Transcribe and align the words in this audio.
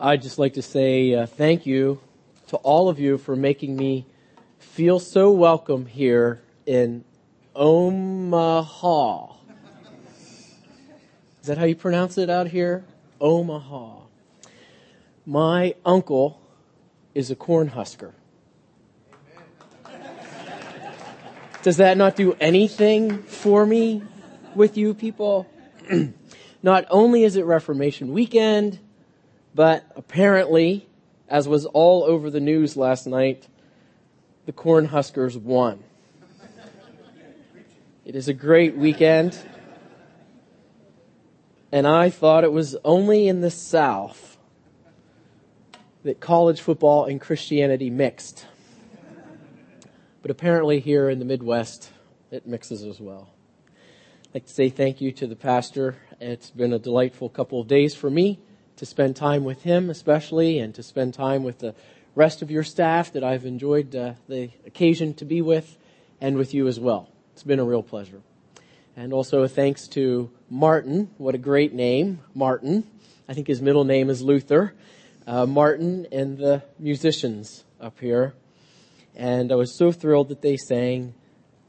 I'd 0.00 0.22
just 0.22 0.38
like 0.38 0.54
to 0.54 0.62
say 0.62 1.12
uh, 1.12 1.26
thank 1.26 1.66
you 1.66 1.98
to 2.48 2.56
all 2.58 2.88
of 2.88 3.00
you 3.00 3.18
for 3.18 3.34
making 3.34 3.76
me 3.76 4.06
feel 4.60 5.00
so 5.00 5.32
welcome 5.32 5.86
here 5.86 6.40
in 6.66 7.04
Omaha. 7.56 9.32
Is 11.40 11.48
that 11.48 11.58
how 11.58 11.64
you 11.64 11.74
pronounce 11.74 12.16
it 12.16 12.30
out 12.30 12.46
here? 12.46 12.84
Omaha. 13.20 14.02
My 15.26 15.74
uncle 15.84 16.40
is 17.12 17.32
a 17.32 17.34
corn 17.34 17.66
husker. 17.66 18.14
Does 21.64 21.78
that 21.78 21.96
not 21.96 22.14
do 22.14 22.36
anything 22.40 23.24
for 23.24 23.66
me 23.66 24.04
with 24.54 24.76
you 24.76 24.94
people? 24.94 25.48
not 26.62 26.84
only 26.88 27.24
is 27.24 27.34
it 27.34 27.44
Reformation 27.44 28.12
weekend, 28.12 28.78
but 29.58 29.84
apparently, 29.96 30.86
as 31.28 31.48
was 31.48 31.66
all 31.66 32.04
over 32.04 32.30
the 32.30 32.38
news 32.38 32.76
last 32.76 33.08
night, 33.08 33.48
the 34.46 34.52
Cornhuskers 34.52 35.36
won. 35.36 35.82
It 38.04 38.14
is 38.14 38.28
a 38.28 38.32
great 38.32 38.76
weekend. 38.76 39.36
And 41.72 41.88
I 41.88 42.08
thought 42.08 42.44
it 42.44 42.52
was 42.52 42.76
only 42.84 43.26
in 43.26 43.40
the 43.40 43.50
South 43.50 44.38
that 46.04 46.20
college 46.20 46.60
football 46.60 47.06
and 47.06 47.20
Christianity 47.20 47.90
mixed. 47.90 48.46
But 50.22 50.30
apparently 50.30 50.78
here 50.78 51.10
in 51.10 51.18
the 51.18 51.24
Midwest, 51.24 51.90
it 52.30 52.46
mixes 52.46 52.84
as 52.84 53.00
well. 53.00 53.30
I'd 54.26 54.34
like 54.34 54.46
to 54.46 54.54
say 54.54 54.68
thank 54.68 55.00
you 55.00 55.10
to 55.10 55.26
the 55.26 55.34
pastor. 55.34 55.96
It's 56.20 56.50
been 56.50 56.72
a 56.72 56.78
delightful 56.78 57.28
couple 57.28 57.60
of 57.60 57.66
days 57.66 57.96
for 57.96 58.08
me 58.08 58.38
to 58.78 58.86
spend 58.86 59.16
time 59.16 59.44
with 59.44 59.62
him, 59.62 59.90
especially, 59.90 60.58
and 60.58 60.74
to 60.74 60.82
spend 60.82 61.14
time 61.14 61.44
with 61.44 61.58
the 61.58 61.74
rest 62.14 62.42
of 62.42 62.50
your 62.50 62.64
staff 62.64 63.12
that 63.12 63.22
I've 63.22 63.44
enjoyed 63.44 63.94
uh, 63.94 64.14
the 64.28 64.50
occasion 64.66 65.14
to 65.14 65.24
be 65.24 65.42
with, 65.42 65.76
and 66.20 66.36
with 66.36 66.54
you 66.54 66.66
as 66.66 66.80
well. 66.80 67.08
It's 67.32 67.42
been 67.42 67.60
a 67.60 67.64
real 67.64 67.82
pleasure. 67.82 68.22
And 68.96 69.12
also 69.12 69.42
a 69.42 69.48
thanks 69.48 69.86
to 69.88 70.30
Martin. 70.50 71.10
What 71.18 71.34
a 71.34 71.38
great 71.38 71.72
name, 71.72 72.20
Martin. 72.34 72.84
I 73.28 73.34
think 73.34 73.46
his 73.46 73.62
middle 73.62 73.84
name 73.84 74.10
is 74.10 74.22
Luther. 74.22 74.74
Uh, 75.26 75.46
Martin 75.46 76.06
and 76.10 76.38
the 76.38 76.62
musicians 76.78 77.64
up 77.80 78.00
here. 78.00 78.34
And 79.14 79.52
I 79.52 79.54
was 79.56 79.76
so 79.76 79.92
thrilled 79.92 80.28
that 80.28 80.42
they 80.42 80.56
sang, 80.56 81.14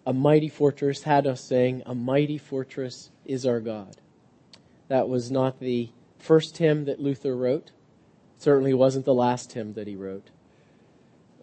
A 0.05 0.13
Mighty 0.13 0.49
Fortress, 0.49 1.03
had 1.03 1.27
us 1.27 1.41
sing, 1.41 1.83
A 1.85 1.93
Mighty 1.93 2.37
Fortress 2.37 3.11
is 3.25 3.45
our 3.45 3.59
God. 3.59 3.97
That 4.87 5.07
was 5.07 5.29
not 5.29 5.59
the 5.59 5.89
first 6.19 6.57
hymn 6.57 6.85
that 6.85 6.99
Luther 6.99 7.35
wrote. 7.35 7.71
Certainly 8.37 8.73
wasn't 8.73 9.05
the 9.05 9.13
last 9.13 9.53
hymn 9.53 9.73
that 9.73 9.87
he 9.87 9.95
wrote. 9.95 10.29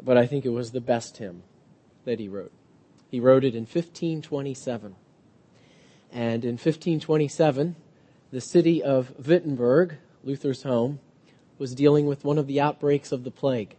But 0.02 0.16
I 0.16 0.26
think 0.26 0.44
it 0.44 0.50
was 0.50 0.70
the 0.70 0.80
best 0.80 1.16
hymn 1.16 1.42
that 2.04 2.20
he 2.20 2.28
wrote. 2.28 2.52
He 3.10 3.20
wrote 3.20 3.44
it 3.44 3.54
in 3.54 3.62
1527. 3.62 4.94
And 6.12 6.44
in 6.44 6.52
1527, 6.52 7.76
the 8.30 8.40
city 8.40 8.82
of 8.82 9.26
Wittenberg, 9.26 9.96
Luther's 10.22 10.62
home, 10.62 11.00
was 11.58 11.74
dealing 11.74 12.06
with 12.06 12.24
one 12.24 12.38
of 12.38 12.46
the 12.46 12.60
outbreaks 12.60 13.12
of 13.12 13.24
the 13.24 13.30
plague. 13.30 13.76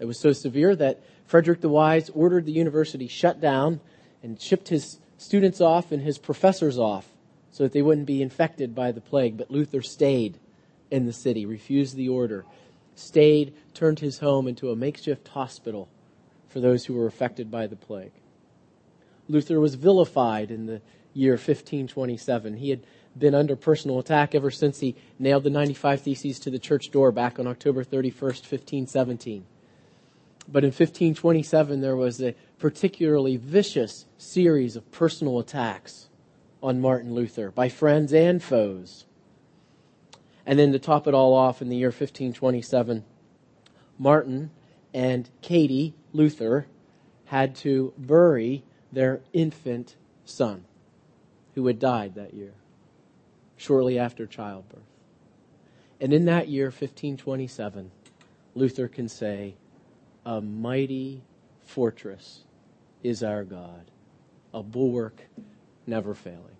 It 0.00 0.06
was 0.06 0.18
so 0.18 0.32
severe 0.32 0.74
that 0.76 1.02
Frederick 1.24 1.60
the 1.60 1.68
Wise 1.68 2.10
ordered 2.10 2.44
the 2.44 2.52
university 2.52 3.06
shut 3.06 3.40
down 3.40 3.80
and 4.22 4.40
shipped 4.40 4.68
his 4.68 4.98
students 5.16 5.60
off 5.60 5.92
and 5.92 6.02
his 6.02 6.18
professors 6.18 6.78
off 6.78 7.13
so 7.54 7.62
that 7.62 7.72
they 7.72 7.82
wouldn't 7.82 8.08
be 8.08 8.20
infected 8.20 8.74
by 8.74 8.90
the 8.90 9.00
plague. 9.00 9.36
But 9.36 9.48
Luther 9.48 9.80
stayed 9.80 10.38
in 10.90 11.06
the 11.06 11.12
city, 11.12 11.46
refused 11.46 11.94
the 11.94 12.08
order, 12.08 12.44
stayed, 12.96 13.54
turned 13.74 14.00
his 14.00 14.18
home 14.18 14.48
into 14.48 14.72
a 14.72 14.76
makeshift 14.76 15.28
hospital 15.28 15.88
for 16.48 16.58
those 16.58 16.84
who 16.84 16.94
were 16.94 17.06
affected 17.06 17.52
by 17.52 17.68
the 17.68 17.76
plague. 17.76 18.10
Luther 19.28 19.60
was 19.60 19.76
vilified 19.76 20.50
in 20.50 20.66
the 20.66 20.82
year 21.12 21.34
1527. 21.34 22.56
He 22.56 22.70
had 22.70 22.80
been 23.16 23.36
under 23.36 23.54
personal 23.54 24.00
attack 24.00 24.34
ever 24.34 24.50
since 24.50 24.80
he 24.80 24.96
nailed 25.20 25.44
the 25.44 25.50
95 25.50 26.00
Theses 26.00 26.40
to 26.40 26.50
the 26.50 26.58
church 26.58 26.90
door 26.90 27.12
back 27.12 27.38
on 27.38 27.46
October 27.46 27.84
31st, 27.84 28.50
1517. 28.50 29.46
But 30.48 30.64
in 30.64 30.70
1527, 30.70 31.80
there 31.80 31.94
was 31.94 32.20
a 32.20 32.34
particularly 32.58 33.36
vicious 33.36 34.06
series 34.18 34.74
of 34.74 34.90
personal 34.90 35.38
attacks 35.38 36.08
on 36.64 36.80
Martin 36.80 37.14
Luther 37.14 37.50
by 37.50 37.68
friends 37.68 38.14
and 38.14 38.42
foes. 38.42 39.04
And 40.46 40.58
then 40.58 40.72
to 40.72 40.78
top 40.78 41.06
it 41.06 41.12
all 41.12 41.34
off 41.34 41.60
in 41.60 41.68
the 41.68 41.76
year 41.76 41.88
1527, 41.88 43.04
Martin 43.98 44.50
and 44.94 45.28
Katie 45.42 45.94
Luther 46.14 46.66
had 47.26 47.54
to 47.56 47.92
bury 47.98 48.64
their 48.90 49.20
infant 49.34 49.96
son 50.24 50.64
who 51.54 51.66
had 51.66 51.78
died 51.78 52.14
that 52.14 52.32
year, 52.32 52.54
shortly 53.58 53.98
after 53.98 54.26
childbirth. 54.26 54.80
And 56.00 56.14
in 56.14 56.24
that 56.24 56.48
year, 56.48 56.66
1527, 56.66 57.90
Luther 58.54 58.88
can 58.88 59.08
say, 59.08 59.54
A 60.24 60.40
mighty 60.40 61.22
fortress 61.62 62.44
is 63.02 63.22
our 63.22 63.44
God, 63.44 63.90
a 64.54 64.62
bulwark 64.62 65.26
never 65.86 66.14
failing. 66.14 66.56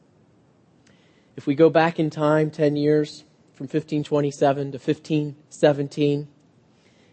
If 1.37 1.47
we 1.47 1.55
go 1.55 1.71
back 1.71 1.99
in 1.99 2.11
time 2.11 2.51
10 2.51 2.77
years, 2.77 3.25
from 3.55 3.65
1527 3.65 4.73
to 4.73 4.79
1517, 4.79 6.29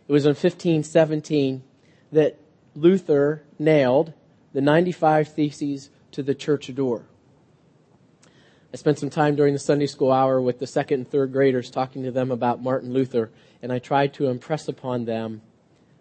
it 0.07 0.11
was 0.11 0.25
in 0.25 0.29
1517 0.29 1.63
that 2.11 2.38
Luther 2.75 3.44
nailed 3.59 4.13
the 4.53 4.61
95 4.61 5.27
Theses 5.29 5.89
to 6.11 6.23
the 6.23 6.35
church 6.35 6.73
door. 6.73 7.05
I 8.73 8.77
spent 8.77 9.00
some 9.00 9.09
time 9.09 9.35
during 9.35 9.53
the 9.53 9.59
Sunday 9.59 9.85
school 9.85 10.11
hour 10.11 10.41
with 10.41 10.59
the 10.59 10.67
second 10.67 11.01
and 11.01 11.11
third 11.11 11.31
graders 11.31 11.69
talking 11.69 12.03
to 12.03 12.11
them 12.11 12.31
about 12.31 12.61
Martin 12.61 12.94
Luther, 12.94 13.29
and 13.61 13.71
I 13.71 13.79
tried 13.79 14.13
to 14.16 14.27
impress 14.27 14.67
upon 14.67 15.05
them 15.05 15.41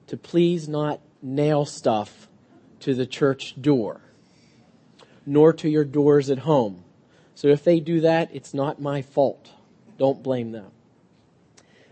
to 0.07 0.17
please 0.17 0.69
not 0.69 1.01
nail 1.21 1.65
stuff 1.65 2.29
to 2.81 2.95
the 2.95 3.07
church 3.07 3.61
door, 3.61 4.01
nor 5.31 5.53
to 5.53 5.69
your 5.69 5.85
doors 5.85 6.29
at 6.29 6.41
home. 6.41 6.83
So 7.37 7.47
if 7.47 7.63
they 7.63 7.79
do 7.79 8.01
that, 8.01 8.31
it's 8.33 8.53
not 8.53 8.83
my 8.83 9.01
fault. 9.01 9.53
Don't 9.97 10.25
blame 10.25 10.51
them. 10.51 10.73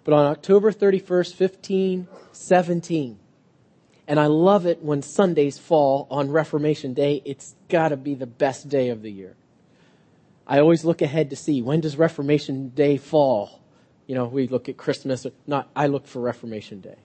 But 0.03 0.15
on 0.15 0.27
October 0.27 0.73
31st, 0.73 1.39
1517, 1.39 3.19
and 4.09 4.19
I 4.19 4.27
love 4.27 4.67
it 4.67 4.83
when 4.83 5.03
Sundays 5.03 5.57
fall 5.57 6.09
on 6.11 6.33
Reformation 6.33 6.95
Day. 6.95 7.23
It's 7.25 7.55
gotta 7.69 7.97
be 7.97 8.15
the 8.15 8.27
best 8.27 8.69
day 8.69 8.89
of 8.89 9.03
the 9.03 9.13
year. 9.13 9.37
I 10.45 10.59
always 10.59 10.85
look 10.85 11.01
ahead 11.01 11.31
to 11.31 11.37
see 11.37 11.63
when 11.63 11.81
does 11.81 11.97
Reformation 11.97 12.71
Day 12.71 12.97
fall? 12.97 13.61
You 14.09 14.17
know, 14.17 14.25
we 14.25 14.49
look 14.49 14.69
at 14.69 14.77
Christmas, 14.77 15.27
not, 15.47 15.69
I 15.77 15.87
look 15.87 16.09
for 16.09 16.21
Reformation 16.21 16.81
Day. 16.81 16.97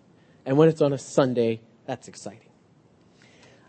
And 0.48 0.58
when 0.58 0.68
it's 0.68 0.82
on 0.82 0.94
a 0.94 0.98
Sunday, 0.98 1.62
that's 1.86 2.08
exciting. 2.08 2.50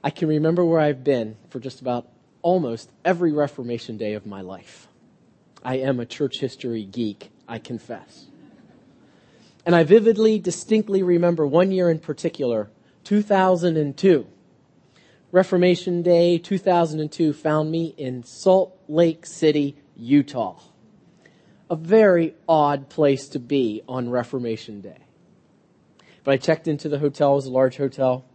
I 0.02 0.08
can 0.08 0.28
remember 0.28 0.64
where 0.64 0.80
I've 0.80 1.04
been 1.04 1.36
for 1.50 1.60
just 1.60 1.82
about 1.82 2.08
almost 2.44 2.90
every 3.06 3.32
Reformation 3.32 3.96
day 3.96 4.12
of 4.12 4.26
my 4.26 4.42
life. 4.42 4.86
I 5.64 5.78
am 5.78 5.98
a 5.98 6.04
church 6.04 6.40
history 6.40 6.84
geek, 6.84 7.30
I 7.48 7.58
confess. 7.58 8.26
And 9.64 9.74
I 9.74 9.82
vividly, 9.82 10.38
distinctly 10.38 11.02
remember 11.02 11.46
one 11.46 11.72
year 11.72 11.88
in 11.88 11.98
particular, 11.98 12.70
2002. 13.04 14.26
Reformation 15.32 16.02
Day 16.02 16.36
2002 16.36 17.32
found 17.32 17.70
me 17.70 17.94
in 17.96 18.22
Salt 18.22 18.78
Lake 18.88 19.24
City, 19.24 19.76
Utah. 19.96 20.60
A 21.70 21.76
very 21.76 22.34
odd 22.46 22.90
place 22.90 23.26
to 23.28 23.38
be 23.38 23.82
on 23.88 24.10
Reformation 24.10 24.82
Day. 24.82 24.98
But 26.24 26.32
I 26.32 26.36
checked 26.36 26.68
into 26.68 26.90
the 26.90 26.98
hotel, 26.98 27.32
it 27.32 27.36
was 27.36 27.46
a 27.46 27.50
large 27.50 27.78
hotel, 27.78 28.26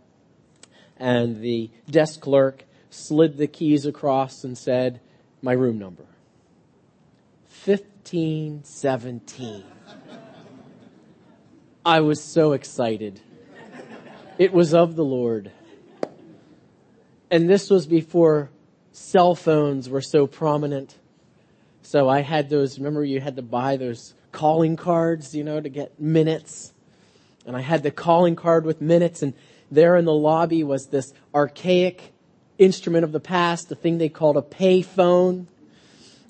and 0.97 1.41
the 1.41 1.69
desk 1.87 2.21
clerk 2.21 2.65
slid 2.89 3.37
the 3.37 3.47
keys 3.47 3.85
across 3.85 4.43
and 4.43 4.57
said, 4.57 4.99
my 5.41 5.53
room 5.53 5.79
number. 5.79 6.05
1517. 7.65 9.63
I 11.85 12.01
was 12.01 12.21
so 12.21 12.53
excited. 12.53 13.21
It 14.37 14.53
was 14.53 14.73
of 14.73 14.95
the 14.95 15.03
Lord. 15.03 15.51
And 17.31 17.49
this 17.49 17.69
was 17.69 17.85
before 17.85 18.49
cell 18.91 19.35
phones 19.35 19.89
were 19.89 20.01
so 20.01 20.27
prominent. 20.27 20.95
So 21.81 22.09
I 22.09 22.21
had 22.21 22.49
those, 22.49 22.77
remember 22.77 23.03
you 23.03 23.19
had 23.19 23.35
to 23.35 23.41
buy 23.41 23.77
those 23.77 24.13
calling 24.31 24.75
cards, 24.75 25.35
you 25.35 25.43
know, 25.43 25.59
to 25.59 25.69
get 25.69 25.99
minutes. 25.99 26.73
And 27.45 27.55
I 27.55 27.61
had 27.61 27.83
the 27.83 27.91
calling 27.91 28.35
card 28.35 28.65
with 28.65 28.81
minutes 28.81 29.21
and 29.21 29.33
there 29.71 29.95
in 29.95 30.05
the 30.05 30.13
lobby 30.13 30.63
was 30.63 30.87
this 30.87 31.13
archaic 31.33 32.13
instrument 32.59 33.03
of 33.03 33.11
the 33.11 33.19
past, 33.19 33.69
the 33.69 33.75
thing 33.75 33.97
they 33.97 34.09
called 34.09 34.37
a 34.37 34.41
pay 34.41 34.81
phone. 34.81 35.47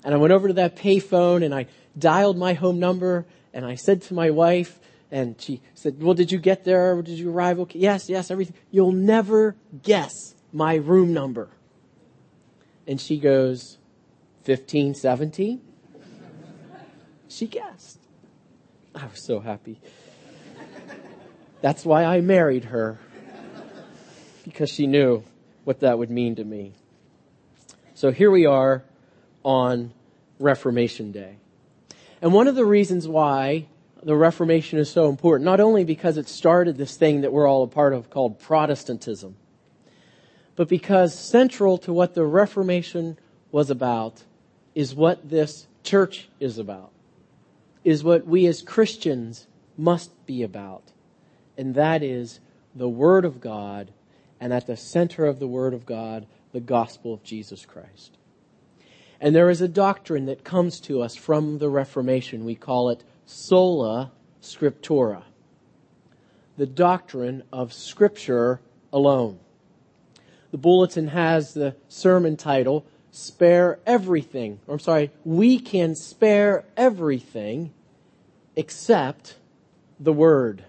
And 0.02 0.14
I 0.14 0.16
went 0.16 0.32
over 0.32 0.48
to 0.48 0.54
that 0.54 0.76
pay 0.76 0.98
phone 0.98 1.42
and 1.42 1.54
I 1.54 1.66
dialed 1.98 2.38
my 2.38 2.54
home 2.54 2.78
number 2.78 3.26
and 3.52 3.66
I 3.66 3.74
said 3.74 4.00
to 4.02 4.14
my 4.14 4.30
wife, 4.30 4.78
and 5.10 5.40
she 5.40 5.60
said, 5.74 6.00
well, 6.00 6.14
did 6.14 6.30
you 6.30 6.38
get 6.38 6.64
there? 6.64 7.02
Did 7.02 7.18
you 7.18 7.30
arrive 7.30 7.58
okay? 7.60 7.80
Yes, 7.80 8.08
yes, 8.08 8.30
everything. 8.30 8.54
You'll 8.70 8.92
never 8.92 9.56
guess 9.82 10.12
my 10.52 10.76
room 10.76 11.12
number. 11.12 11.48
And 12.86 13.00
she 13.00 13.18
goes, 13.18 13.78
15, 14.44 14.94
17? 14.94 15.60
she 17.28 17.46
guessed. 17.46 17.98
I 18.94 19.06
was 19.06 19.24
so 19.24 19.40
happy. 19.40 19.80
That's 21.60 21.84
why 21.84 22.04
I 22.04 22.20
married 22.20 22.66
her. 22.66 22.98
Because 24.44 24.70
she 24.70 24.86
knew 24.86 25.24
what 25.64 25.80
that 25.80 25.98
would 25.98 26.10
mean 26.10 26.34
to 26.36 26.44
me. 26.44 26.72
So 27.94 28.10
here 28.10 28.30
we 28.30 28.46
are 28.46 28.82
on 29.42 29.92
Reformation 30.38 31.12
Day. 31.12 31.36
And 32.22 32.32
one 32.32 32.48
of 32.48 32.54
the 32.54 32.64
reasons 32.64 33.06
why 33.06 33.66
the 34.02 34.16
Reformation 34.16 34.78
is 34.78 34.90
so 34.90 35.08
important, 35.08 35.44
not 35.44 35.60
only 35.60 35.84
because 35.84 36.16
it 36.16 36.28
started 36.28 36.76
this 36.76 36.96
thing 36.96 37.20
that 37.20 37.32
we're 37.32 37.46
all 37.46 37.62
a 37.62 37.68
part 37.68 37.92
of 37.92 38.10
called 38.10 38.38
Protestantism, 38.38 39.36
but 40.56 40.68
because 40.68 41.18
central 41.18 41.78
to 41.78 41.92
what 41.92 42.14
the 42.14 42.24
Reformation 42.24 43.18
was 43.50 43.70
about 43.70 44.24
is 44.74 44.94
what 44.94 45.28
this 45.28 45.66
church 45.82 46.28
is 46.38 46.58
about, 46.58 46.90
is 47.84 48.04
what 48.04 48.26
we 48.26 48.46
as 48.46 48.62
Christians 48.62 49.46
must 49.76 50.26
be 50.26 50.42
about. 50.42 50.82
And 51.56 51.74
that 51.74 52.02
is 52.02 52.40
the 52.74 52.88
Word 52.88 53.24
of 53.24 53.40
God, 53.40 53.92
and 54.40 54.52
at 54.52 54.66
the 54.66 54.76
center 54.76 55.26
of 55.26 55.38
the 55.38 55.46
Word 55.46 55.74
of 55.74 55.86
God, 55.86 56.26
the 56.52 56.60
gospel 56.60 57.12
of 57.12 57.22
Jesus 57.22 57.66
Christ. 57.66 58.16
And 59.20 59.36
there 59.36 59.50
is 59.50 59.60
a 59.60 59.68
doctrine 59.68 60.26
that 60.26 60.44
comes 60.44 60.80
to 60.80 61.02
us 61.02 61.14
from 61.14 61.58
the 61.58 61.68
Reformation. 61.68 62.44
We 62.44 62.54
call 62.54 62.88
it 62.88 63.04
sola 63.26 64.12
scriptura. 64.42 65.24
The 66.56 66.66
doctrine 66.66 67.42
of 67.52 67.72
scripture 67.72 68.60
alone. 68.92 69.38
The 70.50 70.58
bulletin 70.58 71.08
has 71.08 71.54
the 71.54 71.76
sermon 71.88 72.36
title, 72.36 72.86
Spare 73.12 73.78
Everything. 73.86 74.60
Or 74.66 74.74
I'm 74.74 74.80
sorry, 74.80 75.10
we 75.24 75.58
can 75.58 75.94
spare 75.94 76.64
everything 76.76 77.72
except 78.56 79.36
the 79.98 80.12
Word. 80.12 80.64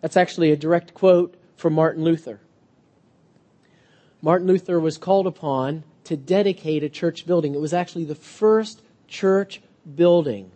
That's 0.00 0.16
actually 0.16 0.50
a 0.50 0.56
direct 0.56 0.92
quote 0.92 1.36
from 1.56 1.72
Martin 1.72 2.02
Luther. 2.04 2.40
Martin 4.24 4.48
Luther 4.48 4.80
was 4.80 4.96
called 4.96 5.26
upon 5.26 5.84
to 6.04 6.16
dedicate 6.16 6.82
a 6.82 6.88
church 6.88 7.26
building. 7.26 7.54
It 7.54 7.60
was 7.60 7.74
actually 7.74 8.06
the 8.06 8.14
first 8.14 8.80
church 9.06 9.60
building 9.94 10.50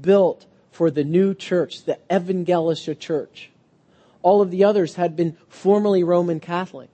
built 0.00 0.46
for 0.70 0.92
the 0.92 1.02
new 1.02 1.34
church, 1.34 1.86
the 1.86 1.98
Evangelische 2.08 2.96
Church. 2.96 3.50
All 4.22 4.40
of 4.40 4.52
the 4.52 4.62
others 4.62 4.94
had 4.94 5.16
been 5.16 5.36
formerly 5.48 6.04
Roman 6.04 6.38
Catholic, 6.38 6.88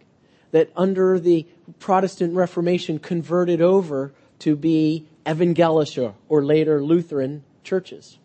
that 0.53 0.71
under 0.75 1.21
the 1.21 1.47
Protestant 1.81 2.35
Reformation 2.35 2.99
converted 2.99 3.61
over 3.61 4.15
to 4.39 4.57
be 4.57 5.07
Evangelische 5.27 6.15
or 6.31 6.43
later 6.43 6.83
Lutheran 6.83 7.45
churches. 7.63 8.17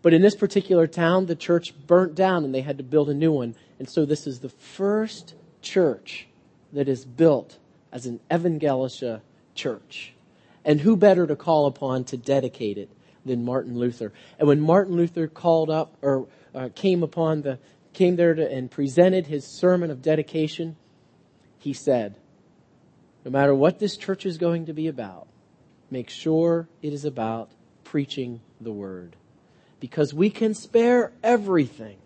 But 0.00 0.14
in 0.14 0.22
this 0.22 0.34
particular 0.34 0.86
town, 0.86 1.26
the 1.26 1.36
church 1.36 1.74
burnt 1.86 2.14
down 2.14 2.42
and 2.42 2.54
they 2.54 2.62
had 2.62 2.78
to 2.78 2.84
build 2.84 3.10
a 3.10 3.14
new 3.14 3.32
one. 3.32 3.54
And 3.78 3.86
so 3.86 4.06
this 4.06 4.26
is 4.26 4.40
the 4.40 4.48
first 4.48 5.34
church 5.60 6.26
that 6.72 6.88
is 6.88 7.04
built 7.04 7.58
as 7.92 8.06
an 8.06 8.20
evangelische 8.30 9.20
church. 9.54 10.12
And 10.64 10.80
who 10.80 10.96
better 10.96 11.26
to 11.26 11.36
call 11.36 11.66
upon 11.66 12.04
to 12.04 12.16
dedicate 12.16 12.76
it 12.76 12.90
than 13.24 13.44
Martin 13.44 13.78
Luther? 13.78 14.12
And 14.38 14.48
when 14.48 14.60
Martin 14.60 14.96
Luther 14.96 15.28
called 15.28 15.70
up 15.70 15.96
or 16.02 16.26
uh, 16.54 16.70
came 16.74 17.02
upon 17.02 17.42
the 17.42 17.58
came 17.92 18.16
there 18.16 18.34
to, 18.34 18.52
and 18.52 18.70
presented 18.70 19.26
his 19.26 19.46
sermon 19.46 19.90
of 19.90 20.02
dedication, 20.02 20.76
he 21.58 21.72
said, 21.72 22.16
"No 23.24 23.30
matter 23.30 23.54
what 23.54 23.78
this 23.78 23.96
church 23.96 24.26
is 24.26 24.36
going 24.36 24.66
to 24.66 24.72
be 24.72 24.88
about, 24.88 25.28
make 25.90 26.10
sure 26.10 26.68
it 26.82 26.92
is 26.92 27.04
about 27.04 27.50
preaching 27.84 28.40
the 28.60 28.72
word, 28.72 29.16
because 29.80 30.12
we 30.12 30.28
can 30.28 30.52
spare 30.52 31.12
everything. 31.22 31.96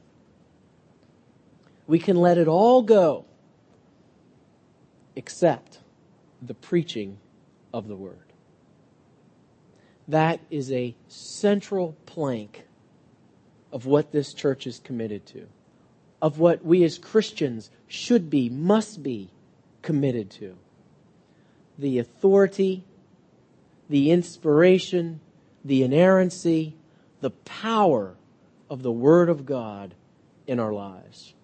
We 1.87 1.99
can 1.99 2.17
let 2.17 2.39
it 2.39 2.47
all 2.47 2.83
go." 2.83 3.25
Except 5.21 5.81
the 6.41 6.55
preaching 6.55 7.19
of 7.75 7.89
the 7.89 7.95
word. 7.95 8.33
That 10.09 10.41
is 10.49 10.73
a 10.73 10.95
central 11.09 11.95
plank 12.07 12.65
of 13.71 13.85
what 13.85 14.13
this 14.13 14.33
church 14.33 14.67
is 14.67 14.79
committed 14.79 15.27
to, 15.27 15.47
of 16.23 16.39
what 16.39 16.65
we 16.65 16.85
as 16.85 16.97
Christians 16.97 17.71
should 17.87 18.31
be, 18.31 18.49
must 18.49 19.03
be 19.03 19.29
committed 19.83 20.31
to. 20.31 20.57
The 21.79 21.99
authority, 21.99 22.85
the 23.91 24.11
inspiration, 24.13 25.21
the 25.63 25.83
inerrancy, 25.83 26.77
the 27.21 27.29
power 27.29 28.17
of 28.71 28.83
the 28.83 28.91
Word 28.91 29.29
of 29.29 29.45
God 29.45 29.95
in 30.47 30.59
our 30.59 30.73
lives. 30.73 31.35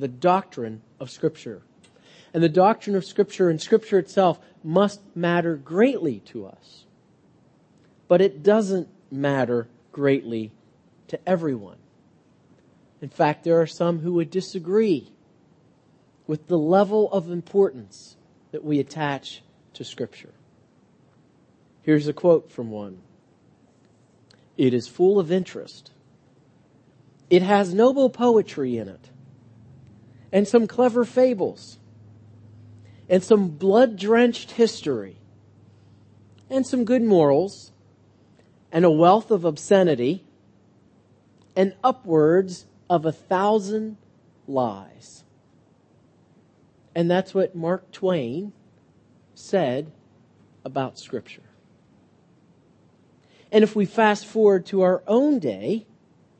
The 0.00 0.08
doctrine 0.08 0.82
of 0.98 1.12
Scripture 1.12 1.62
and 2.34 2.42
the 2.42 2.48
doctrine 2.48 2.96
of 2.96 3.04
Scripture 3.04 3.48
and 3.48 3.62
Scripture 3.62 3.98
itself 3.98 4.40
must 4.64 5.00
matter 5.14 5.54
greatly 5.54 6.18
to 6.26 6.46
us. 6.46 6.84
But 8.08 8.20
it 8.20 8.42
doesn't 8.42 8.88
matter 9.10 9.68
greatly 9.92 10.50
to 11.08 11.28
everyone. 11.28 11.76
In 13.00 13.08
fact, 13.08 13.44
there 13.44 13.60
are 13.60 13.66
some 13.66 14.00
who 14.00 14.14
would 14.14 14.30
disagree 14.30 15.12
with 16.26 16.48
the 16.48 16.58
level 16.58 17.10
of 17.12 17.30
importance 17.30 18.16
that 18.50 18.64
we 18.64 18.80
attach 18.80 19.42
to 19.74 19.84
Scripture. 19.84 20.32
Here's 21.82 22.08
a 22.08 22.12
quote 22.12 22.50
from 22.50 22.70
one. 22.70 22.98
It 24.56 24.74
is 24.74 24.88
full 24.88 25.20
of 25.20 25.30
interest. 25.30 25.92
It 27.30 27.42
has 27.42 27.72
noble 27.72 28.10
poetry 28.10 28.76
in 28.76 28.88
it 28.88 29.10
and 30.32 30.48
some 30.48 30.66
clever 30.66 31.04
fables 31.04 31.78
and 33.08 33.22
some 33.22 33.48
blood 33.48 33.96
drenched 33.96 34.52
history 34.52 35.16
and 36.50 36.66
some 36.66 36.84
good 36.84 37.02
morals 37.02 37.72
and 38.72 38.84
a 38.84 38.90
wealth 38.90 39.30
of 39.30 39.44
obscenity 39.44 40.24
and 41.56 41.74
upwards 41.82 42.66
of 42.88 43.04
a 43.04 43.12
thousand 43.12 43.96
lies. 44.46 45.24
And 46.94 47.10
that's 47.10 47.34
what 47.34 47.54
Mark 47.54 47.90
Twain 47.90 48.52
said 49.34 49.90
about 50.64 50.98
Scripture. 50.98 51.42
And 53.50 53.62
if 53.62 53.76
we 53.76 53.84
fast 53.84 54.26
forward 54.26 54.66
to 54.66 54.82
our 54.82 55.02
own 55.06 55.38
day, 55.38 55.86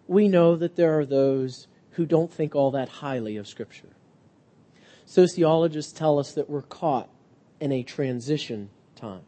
we 0.07 0.29
know 0.29 0.57
that 0.57 0.77
there 0.77 0.99
are 0.99 1.07
those 1.07 1.69
who 1.93 2.07
don't 2.07 2.33
think 2.33 2.55
all 2.55 2.73
that 2.73 2.89
highly 2.89 3.37
of 3.37 3.47
Scripture. 3.47 3.94
Sociologists 5.07 5.93
tell 5.93 6.19
us 6.19 6.33
that 6.33 6.49
we're 6.49 6.63
caught 6.63 7.09
in 7.61 7.73
a 7.73 7.83
transition 7.83 8.71
time. 8.97 9.23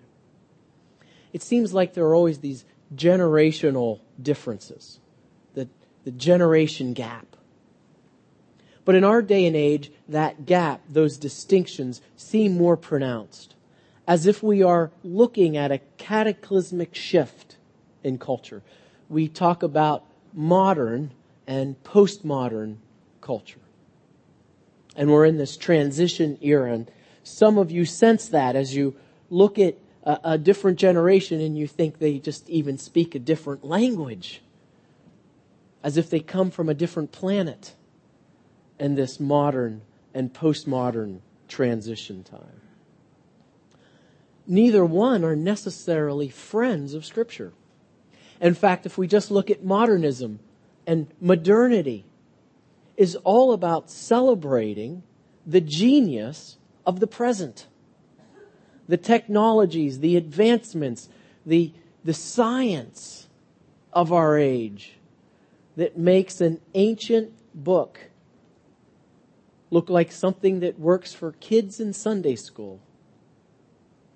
It 1.33 1.42
seems 1.42 1.75
like 1.75 1.95
there 1.95 2.06
are 2.06 2.14
always 2.14 2.38
these 2.38 2.64
generational 2.95 4.00
differences, 4.21 5.00
the, 5.54 5.68
the 6.04 6.11
generation 6.11 6.92
gap. 6.92 7.37
But 8.85 8.95
in 8.95 9.04
our 9.04 9.21
day 9.21 9.47
and 9.47 9.56
age, 9.56 9.90
that 10.09 10.47
gap, 10.47 10.83
those 10.88 11.18
distinctions 11.18 12.00
seem 12.16 12.56
more 12.56 12.76
pronounced, 12.76 13.54
as 14.06 14.26
if 14.26 14.42
we 14.42 14.62
are 14.62 14.92
looking 15.02 15.56
at 15.56 15.73
a 15.73 15.80
cataclysmic 15.99 16.95
shift 16.95 17.56
in 18.04 18.16
culture. 18.16 18.62
We 19.09 19.28
talk 19.28 19.62
about 19.62 20.04
modern 20.33 21.11
and 21.47 21.83
postmodern 21.83 22.76
culture 23.21 23.61
and 24.97 25.11
we're 25.11 25.26
in 25.26 25.37
this 25.37 25.57
transition 25.57 26.38
era. 26.41 26.73
And 26.73 26.91
some 27.23 27.59
of 27.59 27.71
you 27.71 27.85
sense 27.85 28.29
that 28.29 28.57
as 28.57 28.75
you 28.75 28.97
look 29.31 29.59
at 29.59 29.76
a, 30.03 30.19
a 30.25 30.38
different 30.38 30.79
generation 30.79 31.41
and 31.41 31.57
you 31.57 31.67
think 31.67 31.99
they 31.99 32.19
just 32.19 32.49
even 32.49 32.79
speak 32.79 33.15
a 33.15 33.19
different 33.19 33.65
language, 33.65 34.41
as 35.83 35.97
if 35.97 36.09
they 36.09 36.21
come 36.21 36.50
from 36.50 36.69
a 36.69 36.75
different 36.75 37.12
planet 37.12 37.75
in 38.79 38.95
this 38.95 39.21
modern 39.21 39.83
and 40.15 40.33
postmodern 40.33 41.21
transition 41.49 42.25
time. 42.25 42.61
Neither 44.47 44.85
one 44.85 45.25
are 45.25 45.37
necessarily 45.37 46.29
friends 46.29 46.95
of 46.95 47.05
Scripture. 47.05 47.53
In 48.41 48.55
fact, 48.55 48.87
if 48.87 48.97
we 48.97 49.07
just 49.07 49.31
look 49.31 49.50
at 49.50 49.65
modernism 49.65 50.38
and 50.87 51.09
modernity, 51.21 52.05
is 52.97 53.17
all 53.25 53.53
about 53.53 53.91
celebrating 53.91 55.03
the 55.47 55.61
genius 55.61 56.57
of 56.85 57.00
the 57.00 57.07
present. 57.07 57.67
The 58.88 58.97
technologies, 58.97 60.00
the 60.00 60.17
advancements, 60.17 61.09
the, 61.45 61.73
the 62.05 62.15
science 62.15 63.29
of 63.93 64.12
our 64.12 64.38
age. 64.38 64.97
that 65.76 65.99
makes 65.99 66.41
an 66.41 66.61
ancient 66.75 67.33
book 67.55 68.00
look 69.71 69.91
like 69.91 70.11
something 70.11 70.61
that 70.61 70.79
works 70.79 71.12
for 71.12 71.33
kids 71.33 71.81
in 71.81 71.93
Sunday 71.93 72.35
school, 72.35 72.81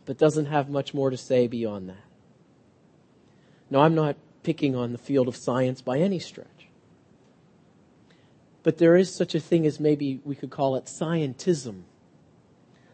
but 0.07 0.17
doesn't 0.17 0.47
have 0.47 0.71
much 0.71 0.95
more 0.95 1.11
to 1.11 1.17
say 1.17 1.47
beyond 1.47 1.89
that. 1.89 2.05
Now, 3.69 3.81
I'm 3.81 3.95
not 3.95 4.17
picking 4.43 4.75
on 4.75 4.93
the 4.93 4.99
field 4.99 5.29
of 5.29 5.37
science 5.37 5.83
by 5.83 5.99
any 5.99 6.19
stretch. 6.19 6.60
But 8.63 8.79
there 8.79 8.97
is 8.97 9.15
such 9.15 9.35
a 9.35 9.41
thing 9.41 9.67
as 9.67 9.81
maybe 9.81 10.21
we 10.25 10.35
could 10.35 10.51
call 10.51 10.77
it 10.77 10.85
scientism 10.85 11.83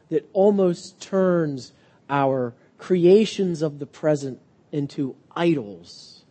that 0.09 0.29
almost 0.33 1.01
turns 1.01 1.73
our 2.09 2.55
creations 2.79 3.63
of 3.63 3.79
the 3.79 3.87
present 3.87 4.39
into 4.71 5.17
idols 5.35 6.25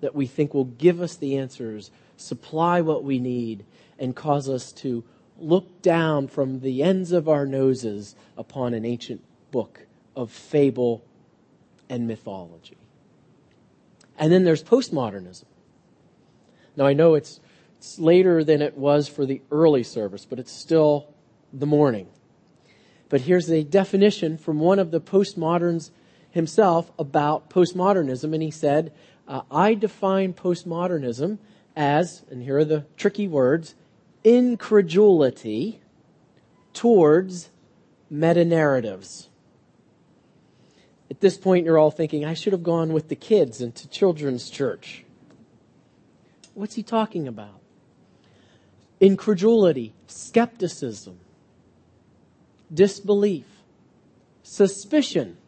that 0.00 0.14
we 0.14 0.26
think 0.26 0.54
will 0.54 0.64
give 0.64 1.00
us 1.00 1.16
the 1.16 1.36
answers, 1.36 1.90
supply 2.16 2.80
what 2.80 3.04
we 3.04 3.18
need, 3.18 3.64
and 3.98 4.16
cause 4.16 4.48
us 4.48 4.72
to 4.72 5.04
look 5.38 5.82
down 5.82 6.28
from 6.28 6.60
the 6.60 6.82
ends 6.82 7.12
of 7.12 7.28
our 7.28 7.46
noses 7.46 8.14
upon 8.36 8.74
an 8.74 8.84
ancient 8.84 9.22
book 9.50 9.86
of 10.16 10.30
fable 10.30 11.02
and 11.88 12.06
mythology. 12.06 12.76
And 14.18 14.32
then 14.32 14.44
there's 14.44 14.62
postmodernism. 14.62 15.44
Now 16.76 16.86
I 16.86 16.92
know 16.92 17.14
it's, 17.14 17.40
it's 17.80 17.98
later 17.98 18.44
than 18.44 18.60
it 18.60 18.76
was 18.76 19.08
for 19.08 19.24
the 19.24 19.40
early 19.50 19.82
service, 19.82 20.26
but 20.26 20.38
it's 20.38 20.52
still 20.52 21.14
the 21.50 21.64
morning. 21.64 22.08
But 23.08 23.22
here's 23.22 23.50
a 23.50 23.64
definition 23.64 24.36
from 24.36 24.60
one 24.60 24.78
of 24.78 24.90
the 24.90 25.00
postmoderns 25.00 25.90
himself 26.30 26.92
about 26.98 27.48
postmodernism, 27.48 28.34
and 28.34 28.42
he 28.42 28.50
said, 28.50 28.92
uh, 29.26 29.40
I 29.50 29.72
define 29.72 30.34
postmodernism 30.34 31.38
as, 31.74 32.22
and 32.30 32.42
here 32.42 32.58
are 32.58 32.66
the 32.66 32.84
tricky 32.98 33.26
words, 33.26 33.74
incredulity 34.24 35.80
towards 36.74 37.48
meta 38.10 38.44
narratives. 38.44 39.30
At 41.10 41.22
this 41.22 41.38
point, 41.38 41.64
you're 41.64 41.78
all 41.78 41.90
thinking, 41.90 42.26
I 42.26 42.34
should 42.34 42.52
have 42.52 42.62
gone 42.62 42.92
with 42.92 43.08
the 43.08 43.16
kids 43.16 43.62
into 43.62 43.88
children's 43.88 44.50
church. 44.50 45.06
What's 46.52 46.74
he 46.74 46.82
talking 46.82 47.26
about? 47.26 47.59
Incredulity, 49.00 49.94
skepticism, 50.06 51.18
disbelief, 52.72 53.46
suspicion. 54.42 55.38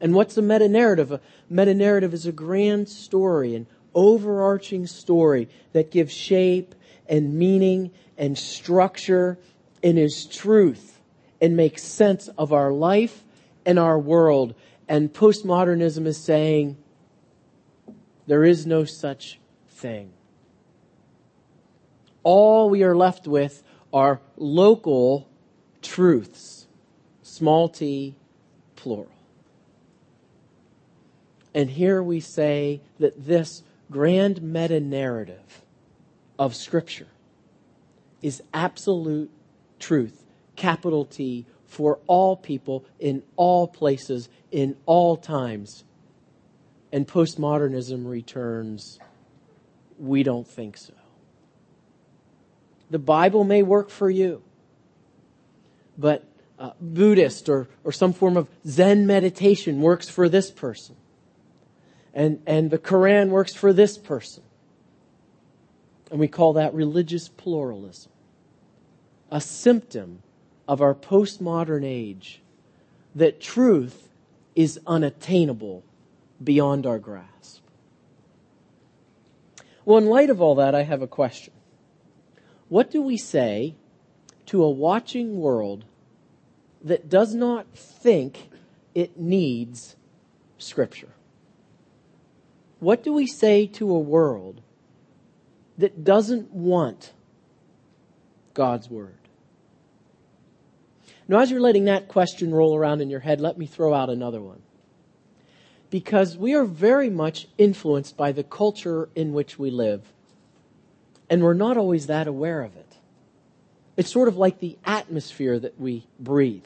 And 0.00 0.14
what's 0.14 0.36
a 0.36 0.42
meta 0.42 0.68
narrative? 0.68 1.12
A 1.12 1.20
meta 1.48 1.74
narrative 1.74 2.12
is 2.12 2.26
a 2.26 2.32
grand 2.32 2.88
story, 2.88 3.54
an 3.54 3.66
overarching 3.94 4.86
story 4.86 5.48
that 5.72 5.90
gives 5.90 6.12
shape 6.12 6.74
and 7.08 7.34
meaning 7.34 7.92
and 8.18 8.36
structure 8.36 9.38
and 9.82 9.98
is 9.98 10.26
truth 10.26 11.00
and 11.40 11.56
makes 11.56 11.82
sense 11.82 12.28
of 12.36 12.52
our 12.52 12.72
life 12.72 13.22
and 13.64 13.78
our 13.78 13.98
world. 13.98 14.54
And 14.88 15.12
postmodernism 15.12 16.06
is 16.06 16.16
saying 16.16 16.76
there 18.26 18.44
is 18.44 18.66
no 18.66 18.84
such 18.84 19.38
thing. 19.68 20.12
All 22.26 22.68
we 22.68 22.82
are 22.82 22.96
left 22.96 23.28
with 23.28 23.62
are 23.92 24.20
local 24.36 25.28
truths, 25.80 26.66
small 27.22 27.68
t, 27.68 28.16
plural. 28.74 29.12
And 31.54 31.70
here 31.70 32.02
we 32.02 32.18
say 32.18 32.80
that 32.98 33.26
this 33.26 33.62
grand 33.92 34.42
meta 34.42 34.80
narrative 34.80 35.62
of 36.36 36.56
Scripture 36.56 37.06
is 38.22 38.42
absolute 38.52 39.30
truth, 39.78 40.24
capital 40.56 41.04
T, 41.04 41.46
for 41.64 42.00
all 42.08 42.34
people 42.34 42.84
in 42.98 43.22
all 43.36 43.68
places, 43.68 44.28
in 44.50 44.76
all 44.84 45.16
times. 45.16 45.84
And 46.92 47.06
postmodernism 47.06 48.04
returns, 48.04 48.98
we 49.96 50.24
don't 50.24 50.48
think 50.48 50.76
so. 50.76 50.92
The 52.90 52.98
Bible 52.98 53.44
may 53.44 53.62
work 53.62 53.90
for 53.90 54.08
you 54.10 54.42
but 55.98 56.24
uh, 56.58 56.70
Buddhist 56.80 57.48
or, 57.48 57.68
or 57.84 57.92
some 57.92 58.12
form 58.12 58.36
of 58.36 58.48
Zen 58.66 59.06
meditation 59.06 59.80
works 59.80 60.08
for 60.08 60.28
this 60.28 60.50
person. 60.50 60.96
And, 62.14 62.42
and 62.46 62.70
the 62.70 62.78
Quran 62.78 63.28
works 63.28 63.54
for 63.54 63.72
this 63.72 63.98
person. 63.98 64.42
And 66.10 66.20
we 66.20 66.28
call 66.28 66.54
that 66.54 66.72
religious 66.72 67.28
pluralism. 67.28 68.12
A 69.30 69.40
symptom 69.40 70.22
of 70.68 70.80
our 70.80 70.94
postmodern 70.94 71.84
age 71.84 72.40
that 73.14 73.40
truth 73.40 74.08
is 74.54 74.80
unattainable 74.86 75.82
beyond 76.42 76.86
our 76.86 76.98
grasp. 76.98 77.62
Well, 79.84 79.98
in 79.98 80.06
light 80.06 80.30
of 80.30 80.40
all 80.40 80.56
that, 80.56 80.74
I 80.74 80.82
have 80.82 81.02
a 81.02 81.06
question. 81.06 81.52
What 82.68 82.90
do 82.90 83.00
we 83.02 83.16
say 83.16 83.76
to 84.46 84.62
a 84.62 84.70
watching 84.70 85.38
world 85.38 85.84
that 86.82 87.08
does 87.08 87.34
not 87.34 87.66
think 87.74 88.50
it 88.94 89.18
needs 89.18 89.96
Scripture? 90.58 91.10
What 92.80 93.02
do 93.02 93.12
we 93.12 93.26
say 93.26 93.66
to 93.66 93.90
a 93.90 93.98
world 93.98 94.60
that 95.78 96.04
doesn't 96.04 96.52
want 96.52 97.12
God's 98.54 98.90
Word? 98.90 99.18
Now, 101.28 101.40
as 101.40 101.50
you're 101.50 101.60
letting 101.60 101.86
that 101.86 102.08
question 102.08 102.54
roll 102.54 102.76
around 102.76 103.00
in 103.00 103.10
your 103.10 103.20
head, 103.20 103.40
let 103.40 103.58
me 103.58 103.66
throw 103.66 103.92
out 103.92 104.10
another 104.10 104.40
one. 104.40 104.62
Because 105.90 106.36
we 106.36 106.54
are 106.54 106.64
very 106.64 107.10
much 107.10 107.48
influenced 107.58 108.16
by 108.16 108.32
the 108.32 108.44
culture 108.44 109.08
in 109.14 109.32
which 109.32 109.58
we 109.58 109.70
live, 109.70 110.12
and 111.28 111.42
we're 111.42 111.54
not 111.54 111.76
always 111.76 112.06
that 112.06 112.26
aware 112.26 112.62
of 112.62 112.76
it. 112.76 112.96
It's 113.96 114.10
sort 114.10 114.28
of 114.28 114.36
like 114.36 114.60
the 114.60 114.78
atmosphere 114.84 115.58
that 115.58 115.80
we 115.80 116.06
breathe. 116.20 116.64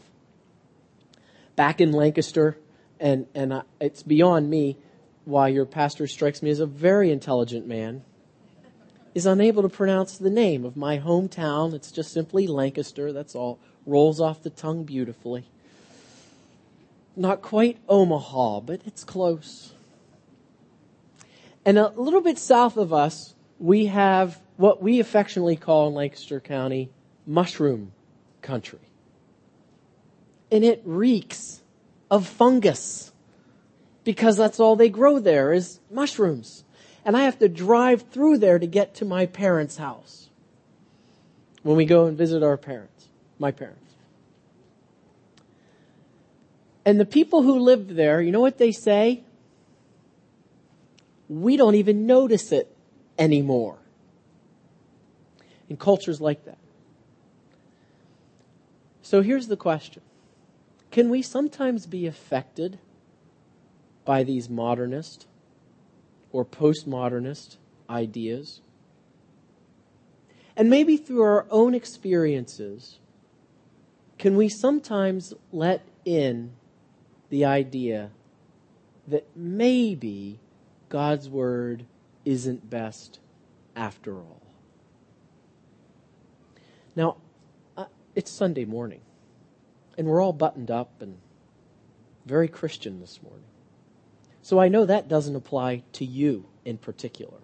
Back 1.57 1.81
in 1.81 1.93
Lancaster, 1.93 2.57
and, 2.99 3.27
and 3.35 3.55
I, 3.55 3.63
it's 3.81 4.03
beyond 4.03 4.51
me 4.51 4.77
why 5.25 5.49
your 5.49 5.67
pastor 5.67 6.07
strikes 6.07 6.43
me 6.43 6.51
as 6.51 6.61
a 6.61 6.67
very 6.67 7.11
intelligent 7.11 7.67
man, 7.67 8.03
is 9.15 9.27
unable 9.27 9.63
to 9.63 9.69
pronounce 9.69 10.19
the 10.19 10.31
name 10.31 10.65
of 10.65 10.77
my 10.77 10.99
hometown. 10.99 11.73
It's 11.75 11.91
just 11.91 12.13
simply 12.13 12.47
Lancaster, 12.47 13.13
that's 13.13 13.35
all. 13.35 13.59
Rolls 13.87 14.21
off 14.21 14.43
the 14.43 14.51
tongue 14.51 14.85
beautifully. 14.85 15.45
Not 17.17 17.43
quite 17.43 17.79
Omaha, 17.89 18.61
but 18.61 18.81
it's 18.87 19.05
close. 19.05 19.73
And 21.65 21.79
a 21.79 21.89
little 21.89 22.21
bit 22.21 22.39
south 22.39 22.77
of 22.77 22.93
us, 22.93 23.35
we 23.59 23.87
have 23.87 24.41
what 24.61 24.83
we 24.83 25.01
affectionately 25.01 25.57
call 25.57 25.89
in 25.89 25.95
Lancaster 25.95 26.39
County 26.39 26.91
mushroom 27.27 27.93
country. 28.43 28.79
And 30.53 30.63
it 30.63 30.83
reeks 30.85 31.63
of 32.11 32.27
fungus 32.27 33.11
because 34.05 34.37
that's 34.37 34.61
all 34.61 34.77
they 34.77 34.91
grow 34.91 35.19
there 35.19 35.55
is 35.55 35.81
mushrooms. 35.91 36.65
And 37.07 37.17
I 37.17 37.23
have 37.23 37.39
to 37.39 37.49
drive 37.49 38.05
through 38.11 38.37
there 38.37 38.59
to 38.59 38.67
get 38.67 38.95
to 38.97 39.07
my 39.07 39.25
parents' 39.25 39.79
house 39.79 40.29
when 41.63 41.77
we 41.77 41.87
go 41.87 42.05
and 42.05 42.19
visit 42.19 42.43
our 42.43 42.59
parents, 42.59 43.09
my 43.39 43.53
parents. 43.53 43.95
And 46.85 47.01
the 47.01 47.07
people 47.07 47.43
who 47.43 47.61
lived 47.61 47.97
there, 47.97 48.21
you 48.21 48.31
know 48.31 48.41
what 48.41 48.59
they 48.59 48.73
say? 48.73 49.23
We 51.31 51.57
don't 51.57 51.77
even 51.77 52.05
notice 52.05 52.53
it 52.53 52.71
anymore. 53.19 53.80
In 55.71 55.77
cultures 55.77 56.21
like 56.21 56.45
that. 56.45 56.59
So 59.01 59.23
here's 59.23 59.47
the 59.47 59.57
question 59.57 60.03
Can 60.91 61.09
we 61.09 61.23
sometimes 61.23 61.87
be 61.87 62.07
affected 62.07 62.79
by 64.05 64.25
these 64.25 64.51
modernist 64.51 65.27
or 66.33 66.45
postmodernist 66.45 67.57
ideas? 67.89 68.61
And 70.57 70.69
maybe 70.69 70.97
through 70.97 71.23
our 71.23 71.47
own 71.51 71.75
experiences, 71.75 72.99
can 74.19 74.37
we 74.37 74.49
sometimes 74.49 75.33
let 75.53 75.87
in 76.05 76.53
the 77.31 77.45
idea 77.45 78.11
that 79.07 79.27
maybe 79.35 80.41
God's 80.89 81.29
Word 81.29 81.87
isn't 82.25 82.69
best 82.69 83.21
after 83.75 84.17
all? 84.17 84.40
Now, 86.97 87.17
it's 88.15 88.31
Sunday 88.31 88.65
morning, 88.65 89.01
and 89.97 90.07
we're 90.07 90.21
all 90.21 90.33
buttoned 90.33 90.71
up 90.71 91.01
and 91.01 91.19
very 92.27 92.49
Christian 92.49 93.01
this 93.01 93.23
morning. 93.23 93.45
So 94.43 94.59
I 94.59 94.69
know 94.69 94.85
that 94.87 95.09
doesn't 95.09 95.37
apply 95.37 95.83
to 95.93 96.05
you 96.05 96.47
in 96.65 96.79
particular. 96.79 97.39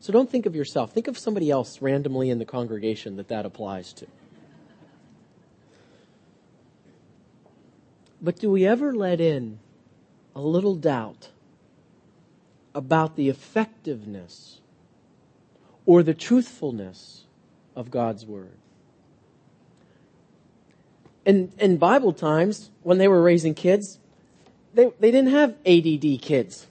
So 0.00 0.12
don't 0.12 0.30
think 0.30 0.46
of 0.46 0.56
yourself. 0.56 0.92
Think 0.92 1.08
of 1.08 1.18
somebody 1.18 1.50
else 1.50 1.82
randomly 1.82 2.30
in 2.30 2.38
the 2.38 2.44
congregation 2.44 3.16
that 3.16 3.28
that 3.28 3.46
applies 3.46 3.92
to. 3.94 4.06
But 8.22 8.38
do 8.38 8.50
we 8.50 8.66
ever 8.66 8.94
let 8.94 9.20
in 9.20 9.60
a 10.34 10.40
little 10.40 10.74
doubt 10.74 11.30
about 12.74 13.16
the 13.16 13.28
effectiveness 13.28 14.60
or 15.86 16.02
the 16.02 16.14
truthfulness 16.14 17.24
of 17.80 17.90
God's 17.90 18.26
Word? 18.26 18.58
In, 21.24 21.52
in 21.58 21.78
Bible 21.78 22.12
times, 22.12 22.70
when 22.82 22.98
they 22.98 23.08
were 23.08 23.22
raising 23.22 23.54
kids, 23.54 23.98
they, 24.74 24.90
they 25.00 25.10
didn't 25.10 25.30
have 25.30 25.56
ADD 25.66 26.20
kids. 26.20 26.66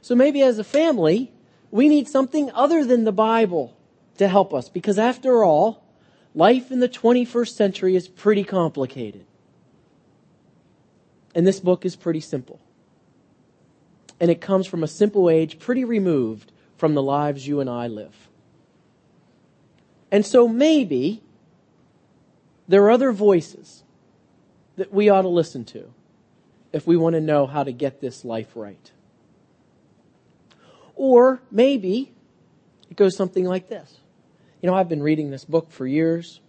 So 0.00 0.14
maybe 0.14 0.40
as 0.42 0.58
a 0.58 0.64
family, 0.64 1.32
we 1.70 1.88
need 1.88 2.08
something 2.08 2.50
other 2.52 2.84
than 2.84 3.04
the 3.04 3.12
Bible 3.12 3.76
to 4.18 4.28
help 4.28 4.54
us 4.54 4.68
because 4.68 4.98
after 4.98 5.42
all, 5.44 5.84
life 6.34 6.70
in 6.70 6.80
the 6.80 6.88
21st 6.88 7.54
century 7.54 7.96
is 7.96 8.08
pretty 8.08 8.44
complicated. 8.44 9.26
And 11.34 11.46
this 11.46 11.60
book 11.60 11.84
is 11.84 11.96
pretty 11.96 12.20
simple. 12.20 12.60
And 14.20 14.30
it 14.30 14.40
comes 14.40 14.66
from 14.66 14.82
a 14.82 14.88
simple 14.88 15.28
age 15.28 15.58
pretty 15.58 15.84
removed 15.84 16.52
from 16.76 16.94
the 16.94 17.02
lives 17.02 17.46
you 17.46 17.60
and 17.60 17.68
I 17.68 17.88
live. 17.88 18.27
And 20.10 20.24
so 20.24 20.48
maybe 20.48 21.22
there 22.66 22.82
are 22.84 22.90
other 22.90 23.12
voices 23.12 23.82
that 24.76 24.92
we 24.92 25.08
ought 25.08 25.22
to 25.22 25.28
listen 25.28 25.64
to 25.66 25.92
if 26.72 26.86
we 26.86 26.96
want 26.96 27.14
to 27.14 27.20
know 27.20 27.46
how 27.46 27.64
to 27.64 27.72
get 27.72 28.00
this 28.00 28.24
life 28.24 28.52
right. 28.54 28.90
Or 30.94 31.40
maybe 31.50 32.12
it 32.90 32.96
goes 32.96 33.16
something 33.16 33.44
like 33.44 33.68
this. 33.68 33.98
You 34.60 34.68
know, 34.68 34.74
I've 34.74 34.88
been 34.88 35.02
reading 35.02 35.30
this 35.30 35.44
book 35.44 35.70
for 35.70 35.86
years. 35.86 36.40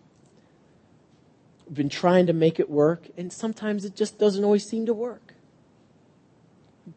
I've 1.68 1.76
been 1.76 1.90
trying 1.90 2.26
to 2.28 2.34
make 2.34 2.60
it 2.60 2.70
work, 2.70 3.08
and 3.16 3.32
sometimes 3.32 3.86
it 3.86 3.96
just 3.96 4.18
doesn't 4.18 4.44
always 4.44 4.68
seem 4.68 4.88
to 4.88 4.94
work. 4.94 5.29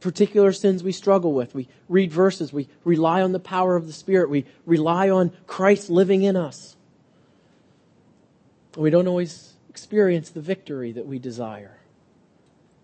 Particular 0.00 0.52
sins 0.52 0.82
we 0.82 0.92
struggle 0.92 1.32
with. 1.32 1.54
We 1.54 1.68
read 1.88 2.12
verses. 2.12 2.52
We 2.52 2.68
rely 2.84 3.22
on 3.22 3.32
the 3.32 3.40
power 3.40 3.76
of 3.76 3.86
the 3.86 3.92
Spirit. 3.92 4.30
We 4.30 4.46
rely 4.64 5.10
on 5.10 5.32
Christ 5.46 5.90
living 5.90 6.22
in 6.22 6.36
us. 6.36 6.76
We 8.76 8.90
don't 8.90 9.08
always 9.08 9.54
experience 9.68 10.30
the 10.30 10.40
victory 10.40 10.92
that 10.92 11.06
we 11.06 11.18
desire. 11.18 11.78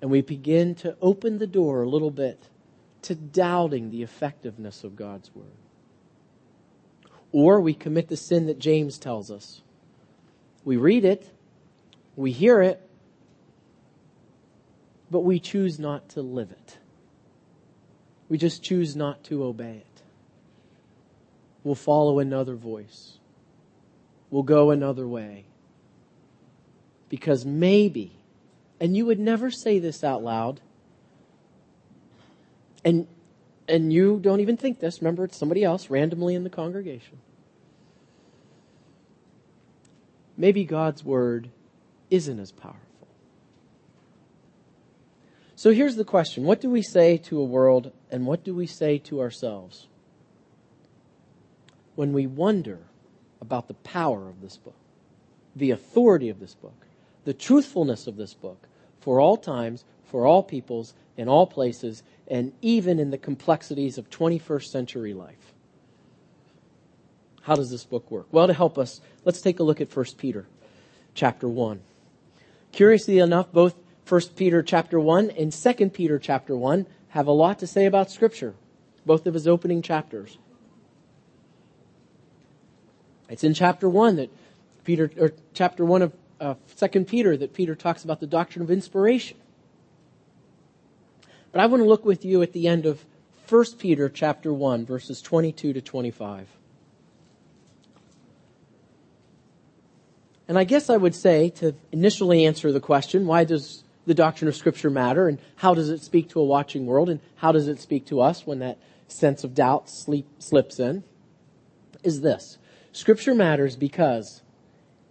And 0.00 0.10
we 0.10 0.20
begin 0.20 0.74
to 0.76 0.96
open 1.00 1.38
the 1.38 1.46
door 1.46 1.82
a 1.82 1.88
little 1.88 2.10
bit 2.10 2.48
to 3.02 3.14
doubting 3.14 3.90
the 3.90 4.02
effectiveness 4.02 4.84
of 4.84 4.96
God's 4.96 5.34
Word. 5.34 5.46
Or 7.32 7.60
we 7.60 7.74
commit 7.74 8.08
the 8.08 8.16
sin 8.16 8.46
that 8.46 8.58
James 8.58 8.98
tells 8.98 9.30
us. 9.30 9.62
We 10.64 10.76
read 10.76 11.04
it, 11.04 11.30
we 12.16 12.32
hear 12.32 12.60
it, 12.60 12.88
but 15.10 15.20
we 15.20 15.40
choose 15.40 15.78
not 15.78 16.08
to 16.10 16.22
live 16.22 16.50
it. 16.50 16.78
We 18.28 18.38
just 18.38 18.62
choose 18.62 18.94
not 18.94 19.24
to 19.24 19.44
obey 19.44 19.78
it. 19.78 20.02
We'll 21.64 21.74
follow 21.74 22.18
another 22.18 22.54
voice. 22.54 23.18
We'll 24.30 24.42
go 24.42 24.70
another 24.70 25.06
way. 25.06 25.44
Because 27.08 27.44
maybe, 27.44 28.12
and 28.80 28.96
you 28.96 29.06
would 29.06 29.18
never 29.18 29.50
say 29.50 29.78
this 29.78 30.04
out 30.04 30.22
loud, 30.22 30.60
and 32.84 33.06
and 33.68 33.92
you 33.92 34.18
don't 34.20 34.40
even 34.40 34.56
think 34.56 34.80
this. 34.80 35.00
Remember, 35.00 35.24
it's 35.24 35.36
somebody 35.36 35.64
else 35.64 35.90
randomly 35.90 36.34
in 36.34 36.44
the 36.44 36.50
congregation. 36.50 37.18
Maybe 40.36 40.64
God's 40.64 41.04
word 41.04 41.50
isn't 42.10 42.38
as 42.38 42.52
powerful. 42.52 42.87
So 45.58 45.72
here's 45.72 45.96
the 45.96 46.04
question 46.04 46.44
What 46.44 46.60
do 46.60 46.70
we 46.70 46.82
say 46.82 47.16
to 47.16 47.40
a 47.40 47.44
world, 47.44 47.90
and 48.12 48.26
what 48.26 48.44
do 48.44 48.54
we 48.54 48.68
say 48.68 48.96
to 48.98 49.20
ourselves 49.20 49.88
when 51.96 52.12
we 52.12 52.28
wonder 52.28 52.78
about 53.40 53.66
the 53.66 53.74
power 53.74 54.28
of 54.28 54.40
this 54.40 54.56
book, 54.56 54.76
the 55.56 55.72
authority 55.72 56.28
of 56.28 56.38
this 56.38 56.54
book, 56.54 56.86
the 57.24 57.34
truthfulness 57.34 58.06
of 58.06 58.14
this 58.14 58.34
book 58.34 58.68
for 59.00 59.18
all 59.18 59.36
times, 59.36 59.84
for 60.04 60.26
all 60.26 60.44
peoples, 60.44 60.94
in 61.16 61.28
all 61.28 61.44
places, 61.44 62.04
and 62.28 62.52
even 62.62 63.00
in 63.00 63.10
the 63.10 63.18
complexities 63.18 63.98
of 63.98 64.08
21st 64.10 64.66
century 64.66 65.12
life. 65.12 65.54
How 67.42 67.56
does 67.56 67.72
this 67.72 67.82
book 67.82 68.08
work? 68.12 68.28
Well, 68.30 68.46
to 68.46 68.54
help 68.54 68.78
us, 68.78 69.00
let's 69.24 69.40
take 69.40 69.58
a 69.58 69.64
look 69.64 69.80
at 69.80 69.94
1 69.94 70.06
Peter 70.18 70.46
chapter 71.14 71.48
1. 71.48 71.80
Curiously 72.70 73.18
enough, 73.18 73.50
both 73.50 73.74
1 74.08 74.20
Peter 74.36 74.62
chapter 74.62 74.98
1 74.98 75.30
and 75.32 75.52
2 75.52 75.90
Peter 75.90 76.18
chapter 76.18 76.56
1 76.56 76.86
have 77.08 77.26
a 77.26 77.32
lot 77.32 77.58
to 77.58 77.66
say 77.66 77.84
about 77.84 78.10
scripture, 78.10 78.54
both 79.04 79.26
of 79.26 79.34
his 79.34 79.46
opening 79.46 79.82
chapters. 79.82 80.38
It's 83.28 83.44
in 83.44 83.52
chapter 83.52 83.88
1 83.88 84.16
that 84.16 84.30
Peter, 84.84 85.10
or 85.18 85.32
chapter 85.52 85.84
1 85.84 86.02
of 86.02 86.12
uh, 86.40 86.54
2 86.76 87.04
Peter 87.04 87.36
that 87.36 87.52
Peter 87.52 87.74
talks 87.74 88.02
about 88.02 88.20
the 88.20 88.26
doctrine 88.26 88.62
of 88.62 88.70
inspiration. 88.70 89.36
But 91.52 91.60
I 91.60 91.66
want 91.66 91.82
to 91.82 91.88
look 91.88 92.04
with 92.04 92.24
you 92.24 92.40
at 92.40 92.52
the 92.52 92.66
end 92.66 92.86
of 92.86 93.04
1 93.48 93.64
Peter 93.78 94.08
chapter 94.08 94.52
1 94.52 94.86
verses 94.86 95.20
22 95.20 95.74
to 95.74 95.80
25. 95.82 96.48
And 100.46 100.58
I 100.58 100.64
guess 100.64 100.88
I 100.88 100.96
would 100.96 101.14
say 101.14 101.50
to 101.56 101.74
initially 101.92 102.46
answer 102.46 102.72
the 102.72 102.80
question, 102.80 103.26
why 103.26 103.44
does 103.44 103.84
the 104.08 104.14
doctrine 104.14 104.48
of 104.48 104.56
scripture 104.56 104.88
matter 104.88 105.28
and 105.28 105.38
how 105.56 105.74
does 105.74 105.90
it 105.90 106.00
speak 106.00 106.30
to 106.30 106.40
a 106.40 106.44
watching 106.44 106.86
world 106.86 107.10
and 107.10 107.20
how 107.36 107.52
does 107.52 107.68
it 107.68 107.78
speak 107.78 108.06
to 108.06 108.20
us 108.20 108.46
when 108.46 108.58
that 108.58 108.78
sense 109.06 109.44
of 109.44 109.54
doubt 109.54 109.88
sleep, 109.88 110.26
slips 110.38 110.80
in? 110.80 111.04
Is 112.02 112.22
this. 112.22 112.56
Scripture 112.90 113.34
matters 113.34 113.76
because 113.76 114.42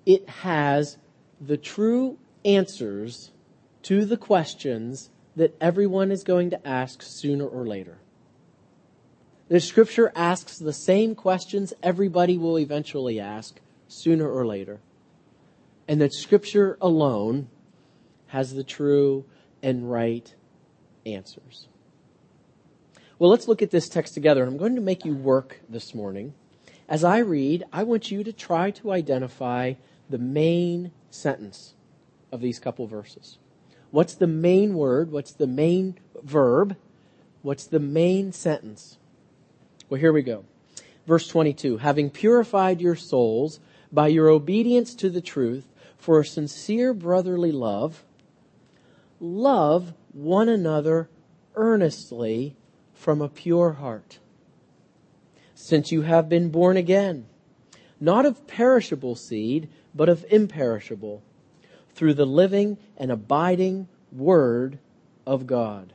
it 0.05 0.27
has 0.27 0.97
the 1.39 1.57
true 1.57 2.17
answers 2.43 3.31
to 3.83 4.03
the 4.03 4.17
questions 4.17 5.11
that 5.35 5.55
everyone 5.61 6.11
is 6.11 6.23
going 6.23 6.49
to 6.49 6.67
ask 6.67 7.03
sooner 7.03 7.45
or 7.45 7.67
later. 7.67 7.99
The 9.47 9.59
scripture 9.59 10.11
asks 10.15 10.57
the 10.57 10.73
same 10.73 11.13
questions 11.13 11.71
everybody 11.83 12.37
will 12.37 12.57
eventually 12.57 13.19
ask 13.19 13.61
sooner 13.87 14.27
or 14.27 14.45
later. 14.45 14.79
And 15.87 16.01
that 16.01 16.13
scripture 16.13 16.79
alone 16.81 17.49
has 18.27 18.53
the 18.53 18.63
true 18.63 19.25
and 19.61 19.89
right 19.91 20.33
answers. 21.05 21.67
Well, 23.19 23.29
let's 23.29 23.47
look 23.47 23.61
at 23.61 23.71
this 23.71 23.89
text 23.89 24.13
together. 24.13 24.43
I'm 24.43 24.57
going 24.57 24.75
to 24.75 24.81
make 24.81 25.03
you 25.03 25.15
work 25.15 25.61
this 25.67 25.95
morning. 25.95 26.33
As 26.87 27.03
I 27.03 27.17
read, 27.19 27.63
I 27.73 27.83
want 27.83 28.11
you 28.11 28.23
to 28.23 28.31
try 28.31 28.71
to 28.71 28.91
identify 28.91 29.73
the 30.09 30.17
main 30.17 30.91
sentence 31.09 31.73
of 32.31 32.41
these 32.41 32.59
couple 32.59 32.85
verses. 32.87 33.39
What's 33.91 34.13
the 34.13 34.27
main 34.27 34.73
word? 34.73 35.11
What's 35.11 35.31
the 35.31 35.47
main 35.47 35.97
verb? 36.21 36.75
What's 37.41 37.65
the 37.65 37.79
main 37.79 38.31
sentence? 38.31 38.97
Well, 39.89 39.99
here 39.99 40.13
we 40.13 40.21
go. 40.21 40.45
Verse 41.05 41.27
22 41.27 41.77
Having 41.77 42.11
purified 42.11 42.81
your 42.81 42.95
souls 42.95 43.59
by 43.91 44.07
your 44.07 44.29
obedience 44.29 44.93
to 44.95 45.09
the 45.09 45.21
truth 45.21 45.65
for 45.97 46.19
a 46.19 46.25
sincere 46.25 46.93
brotherly 46.93 47.51
love, 47.51 48.03
love 49.19 49.93
one 50.13 50.49
another 50.49 51.09
earnestly 51.55 52.55
from 52.93 53.21
a 53.21 53.29
pure 53.29 53.73
heart. 53.73 54.19
Since 55.53 55.91
you 55.91 56.03
have 56.03 56.29
been 56.29 56.49
born 56.49 56.77
again, 56.77 57.25
not 57.99 58.25
of 58.25 58.47
perishable 58.47 59.15
seed, 59.15 59.69
but 59.95 60.09
of 60.09 60.25
imperishable 60.29 61.23
through 61.89 62.13
the 62.13 62.25
living 62.25 62.77
and 62.95 63.11
abiding 63.11 63.87
Word 64.11 64.79
of 65.25 65.47
God. 65.47 65.93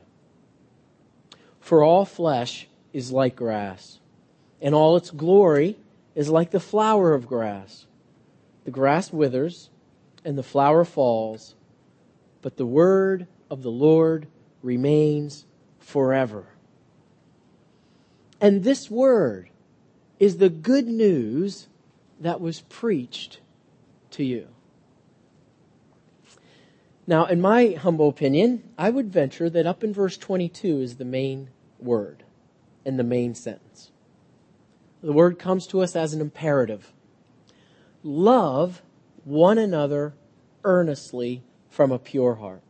For 1.59 1.81
all 1.81 2.05
flesh 2.05 2.67
is 2.91 3.11
like 3.11 3.37
grass, 3.37 3.99
and 4.61 4.75
all 4.75 4.97
its 4.97 5.11
glory 5.11 5.77
is 6.13 6.29
like 6.29 6.51
the 6.51 6.59
flower 6.59 7.13
of 7.13 7.25
grass. 7.25 7.85
The 8.65 8.71
grass 8.71 9.11
withers, 9.13 9.69
and 10.25 10.37
the 10.37 10.43
flower 10.43 10.83
falls, 10.83 11.55
but 12.43 12.57
the 12.57 12.65
word 12.65 13.25
of 13.49 13.63
the 13.63 13.71
Lord 13.71 14.27
remains 14.61 15.45
forever. 15.79 16.45
And 18.39 18.63
this 18.63 18.91
word 18.91 19.49
is 20.19 20.37
the 20.37 20.49
good 20.49 20.85
news 20.85 21.67
that 22.19 22.41
was 22.41 22.61
preached 22.61 23.39
to 24.11 24.23
you. 24.23 24.49
Now, 27.07 27.25
in 27.25 27.41
my 27.41 27.77
humble 27.79 28.09
opinion, 28.09 28.63
I 28.77 28.89
would 28.89 29.11
venture 29.11 29.49
that 29.49 29.65
up 29.65 29.83
in 29.83 29.93
verse 29.93 30.17
22 30.17 30.81
is 30.81 30.97
the 30.97 31.05
main 31.05 31.49
word 31.79 32.23
and 32.85 32.99
the 32.99 33.03
main 33.03 33.35
sentence. 33.35 33.91
The 35.01 35.13
word 35.13 35.39
comes 35.39 35.65
to 35.67 35.81
us 35.81 35.95
as 35.95 36.13
an 36.13 36.21
imperative. 36.21 36.93
Love 38.03 38.81
one 39.23 39.57
another 39.57 40.13
earnestly 40.65 41.43
from 41.73 41.91
a 41.91 41.97
pure 41.97 42.35
heart. 42.35 42.61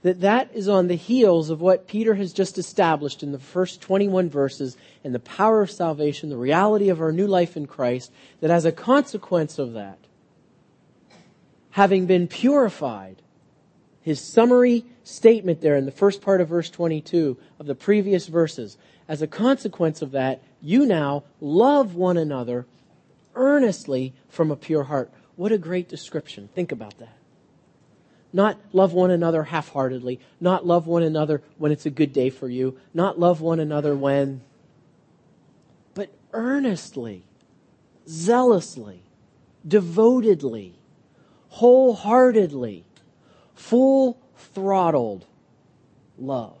That 0.00 0.22
that 0.22 0.50
is 0.54 0.68
on 0.68 0.88
the 0.88 0.96
heels 0.96 1.50
of 1.50 1.60
what 1.60 1.86
Peter 1.86 2.14
has 2.14 2.32
just 2.32 2.56
established 2.56 3.22
in 3.22 3.30
the 3.30 3.38
first 3.38 3.80
21 3.82 4.30
verses 4.30 4.76
and 5.04 5.14
the 5.14 5.20
power 5.20 5.60
of 5.60 5.70
salvation, 5.70 6.30
the 6.30 6.36
reality 6.36 6.88
of 6.88 7.00
our 7.00 7.12
new 7.12 7.26
life 7.26 7.56
in 7.56 7.66
Christ, 7.66 8.10
that 8.40 8.50
as 8.50 8.64
a 8.64 8.72
consequence 8.72 9.58
of 9.58 9.74
that, 9.74 9.98
having 11.70 12.06
been 12.06 12.26
purified, 12.26 13.20
his 14.00 14.18
summary 14.18 14.84
statement 15.04 15.60
there 15.60 15.76
in 15.76 15.84
the 15.84 15.92
first 15.92 16.22
part 16.22 16.40
of 16.40 16.48
verse 16.48 16.70
22 16.70 17.36
of 17.60 17.66
the 17.66 17.74
previous 17.74 18.26
verses, 18.28 18.78
as 19.06 19.20
a 19.20 19.26
consequence 19.26 20.00
of 20.00 20.12
that, 20.12 20.42
you 20.62 20.86
now 20.86 21.22
love 21.40 21.94
one 21.94 22.16
another 22.16 22.66
earnestly 23.34 24.14
from 24.28 24.50
a 24.50 24.56
pure 24.56 24.84
heart. 24.84 25.12
What 25.36 25.52
a 25.52 25.58
great 25.58 25.88
description. 25.88 26.48
Think 26.54 26.72
about 26.72 26.98
that. 26.98 27.21
Not 28.32 28.58
love 28.72 28.92
one 28.92 29.10
another 29.10 29.44
half-heartedly. 29.44 30.20
Not 30.40 30.66
love 30.66 30.86
one 30.86 31.02
another 31.02 31.42
when 31.58 31.70
it's 31.70 31.86
a 31.86 31.90
good 31.90 32.12
day 32.12 32.30
for 32.30 32.48
you. 32.48 32.78
Not 32.94 33.18
love 33.18 33.40
one 33.40 33.60
another 33.60 33.94
when, 33.94 34.40
but 35.94 36.10
earnestly, 36.32 37.24
zealously, 38.08 39.02
devotedly, 39.66 40.74
wholeheartedly, 41.48 42.84
full 43.54 44.18
throttled 44.36 45.26
love 46.18 46.56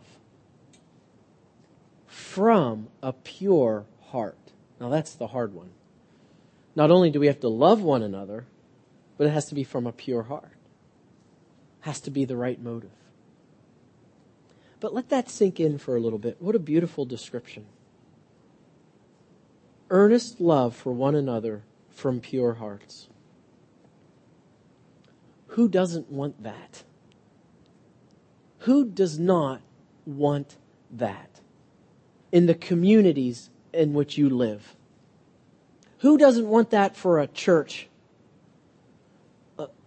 from 2.06 2.88
a 3.02 3.12
pure 3.12 3.86
heart. 4.10 4.36
Now 4.78 4.90
that's 4.90 5.14
the 5.14 5.28
hard 5.28 5.54
one. 5.54 5.70
Not 6.76 6.90
only 6.90 7.10
do 7.10 7.20
we 7.20 7.26
have 7.26 7.40
to 7.40 7.48
love 7.48 7.82
one 7.82 8.02
another, 8.02 8.44
but 9.16 9.26
it 9.26 9.30
has 9.30 9.46
to 9.46 9.54
be 9.54 9.64
from 9.64 9.86
a 9.86 9.92
pure 9.92 10.24
heart. 10.24 10.52
Has 11.82 12.00
to 12.00 12.10
be 12.10 12.24
the 12.24 12.36
right 12.36 12.60
motive. 12.60 12.90
But 14.80 14.94
let 14.94 15.10
that 15.10 15.30
sink 15.30 15.60
in 15.60 15.78
for 15.78 15.94
a 15.94 16.00
little 16.00 16.18
bit. 16.18 16.36
What 16.40 16.56
a 16.56 16.58
beautiful 16.58 17.04
description. 17.04 17.66
Earnest 19.90 20.40
love 20.40 20.74
for 20.74 20.92
one 20.92 21.14
another 21.14 21.62
from 21.90 22.18
pure 22.18 22.54
hearts. 22.54 23.08
Who 25.48 25.68
doesn't 25.68 26.10
want 26.10 26.42
that? 26.42 26.82
Who 28.60 28.86
does 28.86 29.18
not 29.18 29.60
want 30.06 30.56
that 30.90 31.40
in 32.32 32.46
the 32.46 32.54
communities 32.54 33.50
in 33.72 33.92
which 33.92 34.16
you 34.16 34.30
live? 34.30 34.76
Who 35.98 36.16
doesn't 36.16 36.48
want 36.48 36.70
that 36.70 36.96
for 36.96 37.20
a 37.20 37.26
church? 37.26 37.88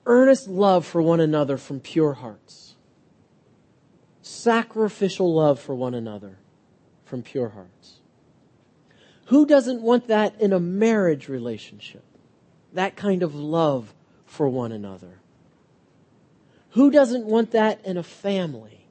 Earnest 0.05 0.47
love 0.47 0.85
for 0.85 1.01
one 1.01 1.19
another 1.19 1.57
from 1.57 1.79
pure 1.79 2.13
hearts. 2.13 2.75
Sacrificial 4.21 5.33
love 5.33 5.59
for 5.59 5.73
one 5.73 5.93
another 5.93 6.37
from 7.05 7.23
pure 7.23 7.49
hearts. 7.49 7.99
Who 9.27 9.45
doesn't 9.45 9.81
want 9.81 10.07
that 10.07 10.39
in 10.39 10.53
a 10.53 10.59
marriage 10.59 11.27
relationship? 11.27 12.03
That 12.73 12.95
kind 12.95 13.23
of 13.23 13.33
love 13.33 13.93
for 14.25 14.47
one 14.47 14.71
another. 14.71 15.19
Who 16.71 16.91
doesn't 16.91 17.25
want 17.25 17.51
that 17.51 17.83
in 17.85 17.97
a 17.97 18.03
family? 18.03 18.87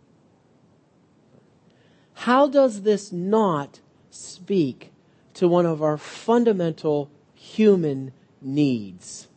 How 2.15 2.49
does 2.49 2.83
this 2.83 3.13
not 3.13 3.81
speak 4.11 4.93
to 5.35 5.47
one 5.47 5.67
of 5.67 5.83
our 5.83 5.99
fundamental 5.99 7.11
human 7.35 8.13
needs? 8.41 9.29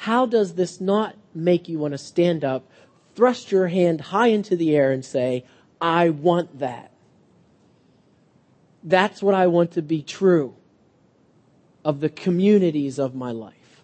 How 0.00 0.24
does 0.24 0.54
this 0.54 0.80
not 0.80 1.14
make 1.34 1.68
you 1.68 1.78
want 1.78 1.92
to 1.92 1.98
stand 1.98 2.42
up, 2.42 2.66
thrust 3.14 3.52
your 3.52 3.68
hand 3.68 4.00
high 4.00 4.28
into 4.28 4.56
the 4.56 4.74
air 4.74 4.92
and 4.92 5.04
say, 5.04 5.44
I 5.78 6.08
want 6.08 6.60
that? 6.60 6.90
That's 8.82 9.22
what 9.22 9.34
I 9.34 9.46
want 9.48 9.72
to 9.72 9.82
be 9.82 10.00
true 10.00 10.54
of 11.84 12.00
the 12.00 12.08
communities 12.08 12.98
of 12.98 13.14
my 13.14 13.30
life. 13.30 13.82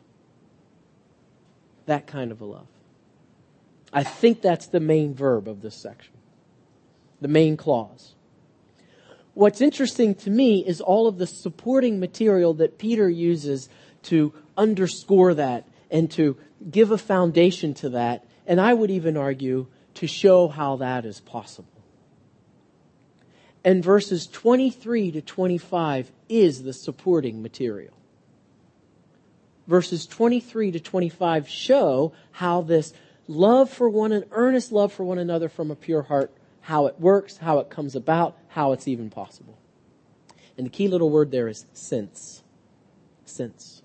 That 1.84 2.06
kind 2.06 2.32
of 2.32 2.40
a 2.40 2.46
love. 2.46 2.68
I 3.92 4.02
think 4.02 4.40
that's 4.40 4.68
the 4.68 4.80
main 4.80 5.12
verb 5.12 5.46
of 5.46 5.60
this 5.60 5.76
section. 5.76 6.14
The 7.20 7.28
main 7.28 7.58
clause. 7.58 8.14
What's 9.34 9.60
interesting 9.60 10.14
to 10.14 10.30
me 10.30 10.64
is 10.66 10.80
all 10.80 11.08
of 11.08 11.18
the 11.18 11.26
supporting 11.26 12.00
material 12.00 12.54
that 12.54 12.78
Peter 12.78 13.10
uses 13.10 13.68
to 14.04 14.32
underscore 14.56 15.34
that 15.34 15.68
and 15.90 16.10
to 16.12 16.36
give 16.70 16.90
a 16.90 16.98
foundation 16.98 17.74
to 17.74 17.90
that, 17.90 18.24
and 18.46 18.60
I 18.60 18.74
would 18.74 18.90
even 18.90 19.16
argue 19.16 19.66
to 19.94 20.06
show 20.06 20.48
how 20.48 20.76
that 20.76 21.04
is 21.04 21.20
possible. 21.20 21.68
And 23.64 23.82
verses 23.82 24.26
23 24.26 25.12
to 25.12 25.20
25 25.20 26.12
is 26.28 26.62
the 26.62 26.72
supporting 26.72 27.42
material 27.42 27.96
verses 29.66 30.06
23 30.06 30.72
to 30.72 30.80
25 30.80 31.48
show 31.48 32.12
how 32.32 32.62
this 32.62 32.92
love 33.28 33.70
for 33.70 33.88
one 33.88 34.12
and 34.12 34.24
earnest 34.30 34.72
love 34.72 34.92
for 34.92 35.04
one 35.04 35.18
another 35.18 35.48
from 35.48 35.70
a 35.70 35.76
pure 35.76 36.02
heart, 36.02 36.32
how 36.62 36.86
it 36.86 36.98
works, 37.00 37.38
how 37.38 37.58
it 37.58 37.70
comes 37.70 37.94
about, 37.94 38.36
how 38.48 38.72
it's 38.72 38.86
even 38.88 39.10
possible. 39.10 39.58
And 40.56 40.66
the 40.66 40.70
key 40.70 40.88
little 40.88 41.10
word 41.10 41.30
there 41.30 41.48
is 41.48 41.66
since. 41.72 42.42
Since. 43.24 43.82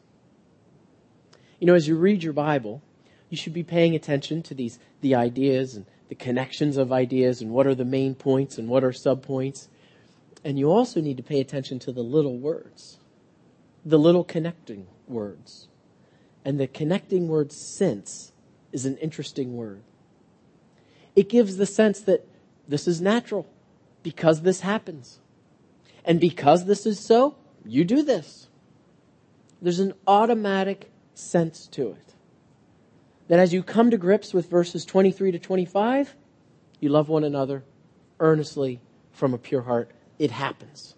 You 1.61 1.67
know, 1.67 1.75
as 1.75 1.87
you 1.87 1.95
read 1.95 2.23
your 2.23 2.33
Bible, 2.33 2.81
you 3.29 3.37
should 3.37 3.53
be 3.53 3.61
paying 3.61 3.93
attention 3.93 4.41
to 4.43 4.55
these, 4.55 4.79
the 5.01 5.13
ideas 5.13 5.75
and 5.75 5.85
the 6.09 6.15
connections 6.15 6.75
of 6.75 6.91
ideas 6.91 7.39
and 7.39 7.51
what 7.51 7.67
are 7.67 7.75
the 7.75 7.85
main 7.85 8.15
points 8.15 8.57
and 8.57 8.67
what 8.67 8.83
are 8.83 8.91
subpoints. 8.91 9.67
And 10.43 10.57
you 10.57 10.71
also 10.71 10.99
need 11.01 11.17
to 11.17 11.23
pay 11.23 11.39
attention 11.39 11.77
to 11.79 11.91
the 11.91 12.01
little 12.01 12.35
words, 12.39 12.97
the 13.85 13.99
little 13.99 14.23
connecting 14.23 14.87
words. 15.07 15.67
And 16.43 16.59
the 16.59 16.65
connecting 16.65 17.27
word 17.27 17.51
since 17.51 18.31
is 18.71 18.87
an 18.87 18.97
interesting 18.97 19.55
word. 19.55 19.83
It 21.15 21.29
gives 21.29 21.57
the 21.57 21.67
sense 21.67 22.01
that 22.01 22.27
this 22.67 22.87
is 22.87 23.01
natural 23.01 23.47
because 24.01 24.41
this 24.41 24.61
happens. 24.61 25.19
And 26.03 26.19
because 26.19 26.65
this 26.65 26.87
is 26.87 26.99
so, 26.99 27.35
you 27.63 27.85
do 27.85 28.01
this. 28.01 28.47
There's 29.61 29.79
an 29.79 29.93
automatic 30.07 30.90
sense 31.13 31.67
to 31.67 31.91
it. 31.91 32.13
That 33.27 33.39
as 33.39 33.53
you 33.53 33.63
come 33.63 33.91
to 33.91 33.97
grips 33.97 34.33
with 34.33 34.49
verses 34.49 34.85
23 34.85 35.31
to 35.31 35.39
25, 35.39 36.15
you 36.79 36.89
love 36.89 37.09
one 37.09 37.23
another 37.23 37.63
earnestly 38.19 38.81
from 39.11 39.33
a 39.33 39.37
pure 39.37 39.61
heart. 39.61 39.91
It 40.19 40.31
happens. 40.31 40.95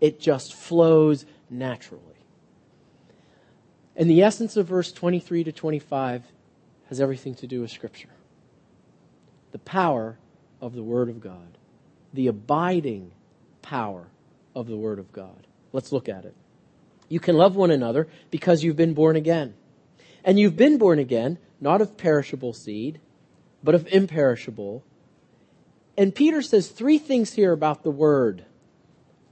It 0.00 0.20
just 0.20 0.54
flows 0.54 1.26
naturally. 1.50 2.02
And 3.96 4.10
the 4.10 4.22
essence 4.22 4.56
of 4.56 4.66
verse 4.66 4.92
23 4.92 5.44
to 5.44 5.52
25 5.52 6.24
has 6.88 7.00
everything 7.00 7.34
to 7.36 7.46
do 7.46 7.60
with 7.60 7.70
Scripture. 7.70 8.08
The 9.52 9.58
power 9.60 10.18
of 10.60 10.74
the 10.74 10.82
Word 10.82 11.08
of 11.08 11.20
God. 11.20 11.58
The 12.12 12.26
abiding 12.26 13.12
power 13.62 14.08
of 14.54 14.66
the 14.66 14.76
Word 14.76 14.98
of 14.98 15.12
God. 15.12 15.46
Let's 15.72 15.92
look 15.92 16.08
at 16.08 16.24
it. 16.24 16.34
You 17.14 17.20
can 17.20 17.36
love 17.36 17.54
one 17.54 17.70
another 17.70 18.08
because 18.32 18.64
you've 18.64 18.76
been 18.76 18.94
born 18.94 19.14
again. 19.14 19.54
And 20.24 20.36
you've 20.36 20.56
been 20.56 20.78
born 20.78 20.98
again, 20.98 21.38
not 21.60 21.80
of 21.80 21.96
perishable 21.96 22.52
seed, 22.52 22.98
but 23.62 23.74
of 23.74 23.86
imperishable. 23.86 24.82
And 25.96 26.12
Peter 26.12 26.42
says 26.42 26.68
three 26.68 26.98
things 26.98 27.34
here 27.34 27.52
about 27.52 27.84
the 27.84 27.90
Word. 27.90 28.44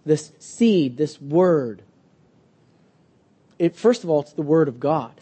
This 0.05 0.31
seed, 0.39 0.97
this 0.97 1.21
Word 1.21 1.83
it, 3.63 3.77
first 3.77 4.03
of 4.03 4.11
all, 4.11 4.21
it's 4.21 4.33
the 4.33 4.43
Word 4.43 4.67
of 4.67 4.81
God. 4.81 5.13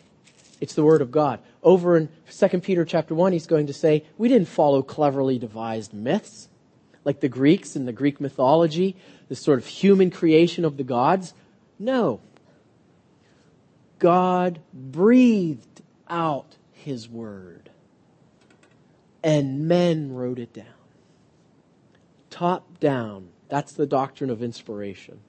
It's 0.62 0.74
the 0.74 0.82
Word 0.82 1.02
of 1.02 1.10
God. 1.10 1.40
Over 1.62 1.94
in 1.94 2.08
2 2.30 2.60
Peter 2.60 2.86
chapter 2.86 3.14
1, 3.14 3.32
he's 3.32 3.46
going 3.46 3.66
to 3.66 3.74
say, 3.74 4.04
we 4.16 4.28
didn't 4.28 4.48
follow 4.48 4.82
cleverly 4.82 5.38
devised 5.38 5.92
myths 5.92 6.48
like 7.04 7.20
the 7.20 7.28
Greeks 7.28 7.76
and 7.76 7.86
the 7.86 7.92
Greek 7.92 8.18
mythology, 8.18 8.96
this 9.28 9.40
sort 9.40 9.58
of 9.58 9.66
human 9.66 10.10
creation 10.10 10.64
of 10.64 10.78
the 10.78 10.84
gods. 10.84 11.34
No. 11.78 12.20
God 14.00 14.58
breathed 14.74 15.82
out 16.08 16.56
His 16.72 17.08
Word 17.08 17.70
and 19.22 19.68
men 19.68 20.12
wrote 20.12 20.40
it 20.40 20.52
down. 20.52 20.66
Top 22.30 22.80
down. 22.80 23.28
That's 23.48 23.72
the 23.72 23.86
doctrine 23.86 24.30
of 24.30 24.42
inspiration. 24.42 25.20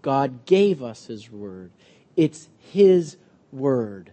God 0.00 0.46
gave 0.46 0.82
us 0.82 1.06
His 1.06 1.30
Word. 1.30 1.70
It's 2.16 2.48
His 2.58 3.16
Word. 3.52 4.12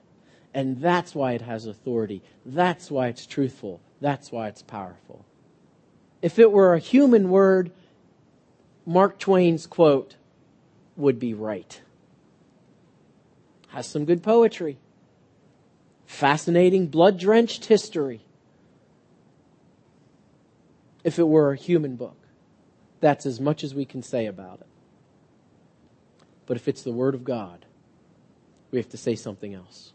And 0.53 0.81
that's 0.81 1.15
why 1.15 1.33
it 1.33 1.41
has 1.41 1.65
authority. 1.65 2.21
That's 2.45 2.91
why 2.91 3.07
it's 3.07 3.25
truthful. 3.25 3.79
That's 4.01 4.31
why 4.31 4.47
it's 4.47 4.63
powerful. 4.63 5.25
If 6.21 6.39
it 6.39 6.51
were 6.51 6.73
a 6.73 6.79
human 6.79 7.29
word, 7.29 7.71
Mark 8.85 9.17
Twain's 9.17 9.67
quote 9.67 10.15
would 10.97 11.19
be 11.19 11.33
right. 11.33 11.79
Has 13.71 13.87
some 13.87 14.05
good 14.05 14.21
poetry. 14.21 14.77
Fascinating, 16.05 16.87
blood 16.87 17.17
drenched 17.17 17.65
history. 17.65 18.21
If 21.03 21.17
it 21.17 21.27
were 21.27 21.51
a 21.51 21.57
human 21.57 21.95
book, 21.95 22.17
that's 22.99 23.25
as 23.25 23.39
much 23.39 23.63
as 23.63 23.73
we 23.73 23.85
can 23.85 24.03
say 24.03 24.25
about 24.25 24.59
it. 24.59 24.67
But 26.45 26.57
if 26.57 26.67
it's 26.67 26.83
the 26.83 26.91
Word 26.91 27.15
of 27.15 27.23
God, 27.23 27.65
we 28.71 28.77
have 28.77 28.89
to 28.89 28.97
say 28.97 29.15
something 29.15 29.53
else. 29.53 29.93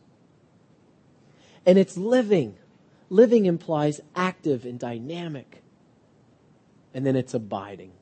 And 1.66 1.76
it's 1.78 1.98
living. 1.98 2.56
Living 3.10 3.44
implies 3.44 4.00
active 4.14 4.64
and 4.64 4.78
dynamic. 4.78 5.62
And 6.94 7.04
then 7.04 7.14
it's 7.14 7.34
abiding. 7.34 7.92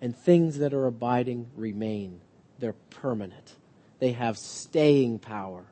And 0.00 0.16
things 0.16 0.58
that 0.58 0.74
are 0.74 0.86
abiding 0.86 1.46
remain. 1.54 2.20
They're 2.58 2.74
permanent. 2.90 3.54
They 3.98 4.12
have 4.12 4.36
staying 4.36 5.20
power. 5.20 5.64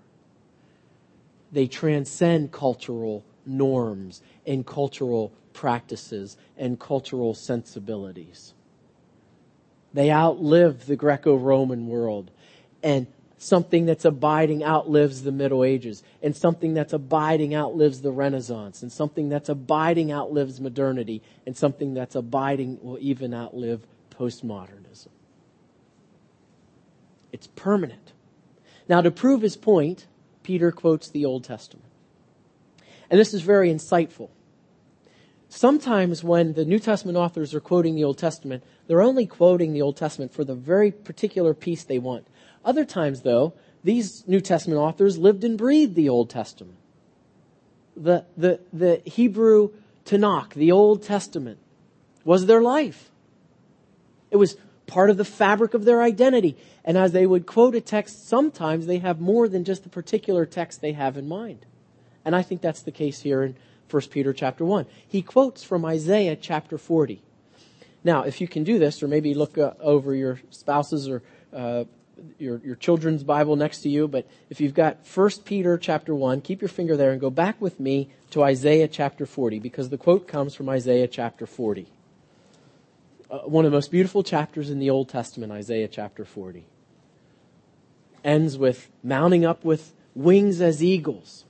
They 1.52 1.66
transcend 1.66 2.52
cultural 2.52 3.24
norms 3.46 4.22
and 4.46 4.66
cultural 4.66 5.32
practices 5.52 6.36
and 6.56 6.78
cultural 6.80 7.34
sensibilities. 7.34 8.54
They 9.92 10.10
outlive 10.10 10.86
the 10.86 10.96
Greco-Roman 10.96 11.86
world 11.86 12.30
and 12.82 13.06
something 13.38 13.86
that's 13.86 14.04
abiding 14.04 14.64
outlives 14.64 15.22
the 15.22 15.30
Middle 15.30 15.62
Ages 15.62 16.02
and 16.22 16.34
something 16.34 16.74
that's 16.74 16.92
abiding 16.92 17.54
outlives 17.54 18.00
the 18.00 18.10
Renaissance 18.10 18.82
and 18.82 18.90
something 18.90 19.28
that's 19.28 19.48
abiding 19.48 20.10
outlives 20.10 20.60
modernity 20.60 21.22
and 21.46 21.56
something 21.56 21.94
that's 21.94 22.16
abiding 22.16 22.78
will 22.82 22.98
even 23.00 23.32
outlive 23.32 23.86
postmodernism. 24.10 25.08
It's 27.32 27.46
permanent. 27.48 28.13
Now 28.88 29.00
to 29.00 29.10
prove 29.10 29.42
his 29.42 29.56
point, 29.56 30.06
Peter 30.42 30.70
quotes 30.70 31.08
the 31.08 31.24
Old 31.24 31.44
Testament. 31.44 31.86
And 33.10 33.18
this 33.18 33.34
is 33.34 33.42
very 33.42 33.70
insightful. 33.70 34.30
Sometimes 35.48 36.24
when 36.24 36.54
the 36.54 36.64
New 36.64 36.78
Testament 36.78 37.16
authors 37.16 37.54
are 37.54 37.60
quoting 37.60 37.94
the 37.94 38.04
Old 38.04 38.18
Testament, 38.18 38.64
they're 38.86 39.02
only 39.02 39.26
quoting 39.26 39.72
the 39.72 39.82
Old 39.82 39.96
Testament 39.96 40.32
for 40.34 40.44
the 40.44 40.54
very 40.54 40.90
particular 40.90 41.54
piece 41.54 41.84
they 41.84 41.98
want. 41.98 42.26
Other 42.64 42.84
times, 42.84 43.22
though, 43.22 43.54
these 43.84 44.26
New 44.26 44.40
Testament 44.40 44.80
authors 44.80 45.18
lived 45.18 45.44
and 45.44 45.56
breathed 45.56 45.94
the 45.94 46.08
Old 46.08 46.30
Testament. 46.30 46.78
The, 47.96 48.24
the, 48.36 48.60
the 48.72 49.02
Hebrew 49.04 49.70
Tanakh, 50.04 50.54
the 50.54 50.72
Old 50.72 51.02
Testament, 51.02 51.58
was 52.24 52.46
their 52.46 52.62
life. 52.62 53.10
It 54.30 54.36
was 54.36 54.56
part 54.94 55.10
of 55.10 55.16
the 55.16 55.24
fabric 55.24 55.74
of 55.74 55.84
their 55.84 56.00
identity. 56.00 56.56
And 56.84 56.96
as 56.96 57.10
they 57.10 57.26
would 57.26 57.46
quote 57.46 57.74
a 57.74 57.80
text, 57.80 58.28
sometimes 58.28 58.86
they 58.86 58.98
have 58.98 59.20
more 59.20 59.48
than 59.48 59.64
just 59.64 59.82
the 59.82 59.88
particular 59.88 60.46
text 60.46 60.80
they 60.80 60.92
have 60.92 61.16
in 61.16 61.26
mind. 61.26 61.66
And 62.24 62.36
I 62.36 62.42
think 62.42 62.60
that's 62.60 62.82
the 62.82 62.92
case 62.92 63.20
here 63.22 63.42
in 63.42 63.56
1 63.90 64.02
Peter 64.12 64.32
chapter 64.32 64.64
1. 64.64 64.86
He 65.08 65.20
quotes 65.20 65.64
from 65.64 65.84
Isaiah 65.84 66.36
chapter 66.36 66.78
40. 66.78 67.20
Now, 68.04 68.22
if 68.22 68.40
you 68.40 68.46
can 68.46 68.62
do 68.62 68.78
this, 68.78 69.02
or 69.02 69.08
maybe 69.08 69.34
look 69.34 69.58
uh, 69.58 69.72
over 69.80 70.14
your 70.14 70.38
spouses 70.50 71.08
or 71.08 71.24
uh, 71.52 71.84
your, 72.38 72.58
your 72.58 72.76
children's 72.76 73.24
Bible 73.24 73.56
next 73.56 73.80
to 73.80 73.88
you, 73.88 74.06
but 74.06 74.28
if 74.48 74.60
you've 74.60 74.74
got 74.74 74.98
1 75.12 75.30
Peter 75.44 75.76
chapter 75.76 76.14
1, 76.14 76.40
keep 76.40 76.62
your 76.62 76.68
finger 76.68 76.96
there 76.96 77.10
and 77.10 77.20
go 77.20 77.30
back 77.30 77.60
with 77.60 77.80
me 77.80 78.10
to 78.30 78.44
Isaiah 78.44 78.86
chapter 78.86 79.26
40, 79.26 79.58
because 79.58 79.88
the 79.88 79.98
quote 79.98 80.28
comes 80.28 80.54
from 80.54 80.68
Isaiah 80.68 81.08
chapter 81.08 81.46
40. 81.46 81.88
Uh, 83.34 83.38
one 83.48 83.64
of 83.64 83.72
the 83.72 83.76
most 83.76 83.90
beautiful 83.90 84.22
chapters 84.22 84.70
in 84.70 84.78
the 84.78 84.88
Old 84.88 85.08
Testament, 85.08 85.50
Isaiah 85.50 85.88
chapter 85.88 86.24
40. 86.24 86.66
Ends 88.22 88.56
with 88.56 88.92
mounting 89.02 89.44
up 89.44 89.64
with 89.64 89.92
wings 90.14 90.60
as 90.60 90.84
eagles 90.84 91.44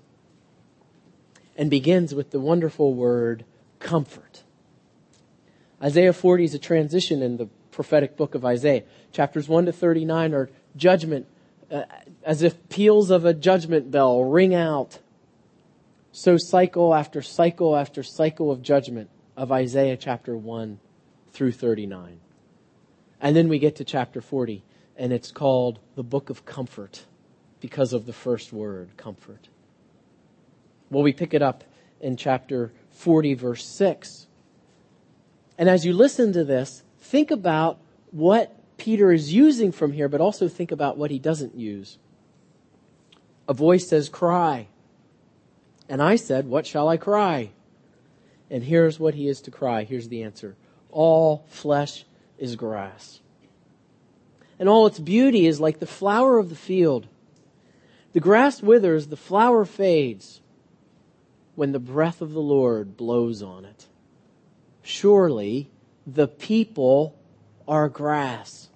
and 1.58 1.68
begins 1.68 2.14
with 2.14 2.30
the 2.30 2.40
wonderful 2.40 2.94
word 2.94 3.44
comfort. 3.80 4.44
Isaiah 5.82 6.14
40 6.14 6.44
is 6.44 6.54
a 6.54 6.58
transition 6.58 7.20
in 7.20 7.36
the 7.36 7.50
prophetic 7.70 8.16
book 8.16 8.34
of 8.34 8.46
Isaiah. 8.46 8.84
Chapters 9.12 9.46
1 9.46 9.66
to 9.66 9.72
39 9.72 10.32
are 10.32 10.48
judgment, 10.76 11.26
uh, 11.70 11.82
as 12.24 12.42
if 12.42 12.66
peals 12.70 13.10
of 13.10 13.26
a 13.26 13.34
judgment 13.34 13.90
bell 13.90 14.24
ring 14.24 14.54
out. 14.54 15.00
So 16.12 16.38
cycle 16.38 16.94
after 16.94 17.20
cycle 17.20 17.76
after 17.76 18.02
cycle 18.02 18.50
of 18.50 18.62
judgment 18.62 19.10
of 19.36 19.52
Isaiah 19.52 19.98
chapter 19.98 20.34
1 20.34 20.78
through 21.34 21.52
39. 21.52 22.20
And 23.20 23.36
then 23.36 23.48
we 23.48 23.58
get 23.58 23.76
to 23.76 23.84
chapter 23.84 24.22
40 24.22 24.62
and 24.96 25.12
it's 25.12 25.32
called 25.32 25.80
the 25.96 26.04
book 26.04 26.30
of 26.30 26.46
comfort 26.46 27.04
because 27.60 27.92
of 27.92 28.06
the 28.06 28.12
first 28.12 28.52
word, 28.52 28.96
comfort. 28.96 29.48
Well, 30.90 31.02
we 31.02 31.12
pick 31.12 31.34
it 31.34 31.42
up 31.42 31.64
in 32.00 32.16
chapter 32.16 32.72
40, 32.92 33.34
verse 33.34 33.66
6. 33.66 34.28
And 35.58 35.68
as 35.68 35.84
you 35.84 35.92
listen 35.92 36.32
to 36.32 36.44
this, 36.44 36.84
think 37.00 37.30
about 37.30 37.78
what 38.10 38.54
Peter 38.76 39.12
is 39.12 39.32
using 39.32 39.72
from 39.72 39.92
here, 39.92 40.08
but 40.08 40.20
also 40.20 40.46
think 40.46 40.70
about 40.70 40.96
what 40.96 41.10
he 41.10 41.18
doesn't 41.18 41.56
use. 41.56 41.98
A 43.48 43.54
voice 43.54 43.88
says, 43.88 44.08
cry. 44.08 44.68
And 45.88 46.02
I 46.02 46.16
said, 46.16 46.46
what 46.46 46.66
shall 46.66 46.88
I 46.88 46.96
cry? 46.96 47.50
And 48.50 48.62
here's 48.62 49.00
what 49.00 49.14
he 49.14 49.28
is 49.28 49.40
to 49.42 49.50
cry. 49.50 49.84
Here's 49.84 50.08
the 50.08 50.22
answer. 50.22 50.56
All 50.94 51.44
flesh 51.48 52.04
is 52.38 52.54
grass. 52.54 53.20
And 54.60 54.68
all 54.68 54.86
its 54.86 55.00
beauty 55.00 55.46
is 55.46 55.60
like 55.60 55.80
the 55.80 55.86
flower 55.86 56.38
of 56.38 56.48
the 56.48 56.56
field. 56.56 57.08
The 58.12 58.20
grass 58.20 58.62
withers, 58.62 59.08
the 59.08 59.16
flower 59.16 59.64
fades 59.64 60.40
when 61.56 61.72
the 61.72 61.80
breath 61.80 62.22
of 62.22 62.32
the 62.32 62.40
Lord 62.40 62.96
blows 62.96 63.42
on 63.42 63.64
it. 63.64 63.86
Surely 64.82 65.68
the 66.06 66.28
people 66.28 67.18
are 67.66 67.88
grass. 67.88 68.68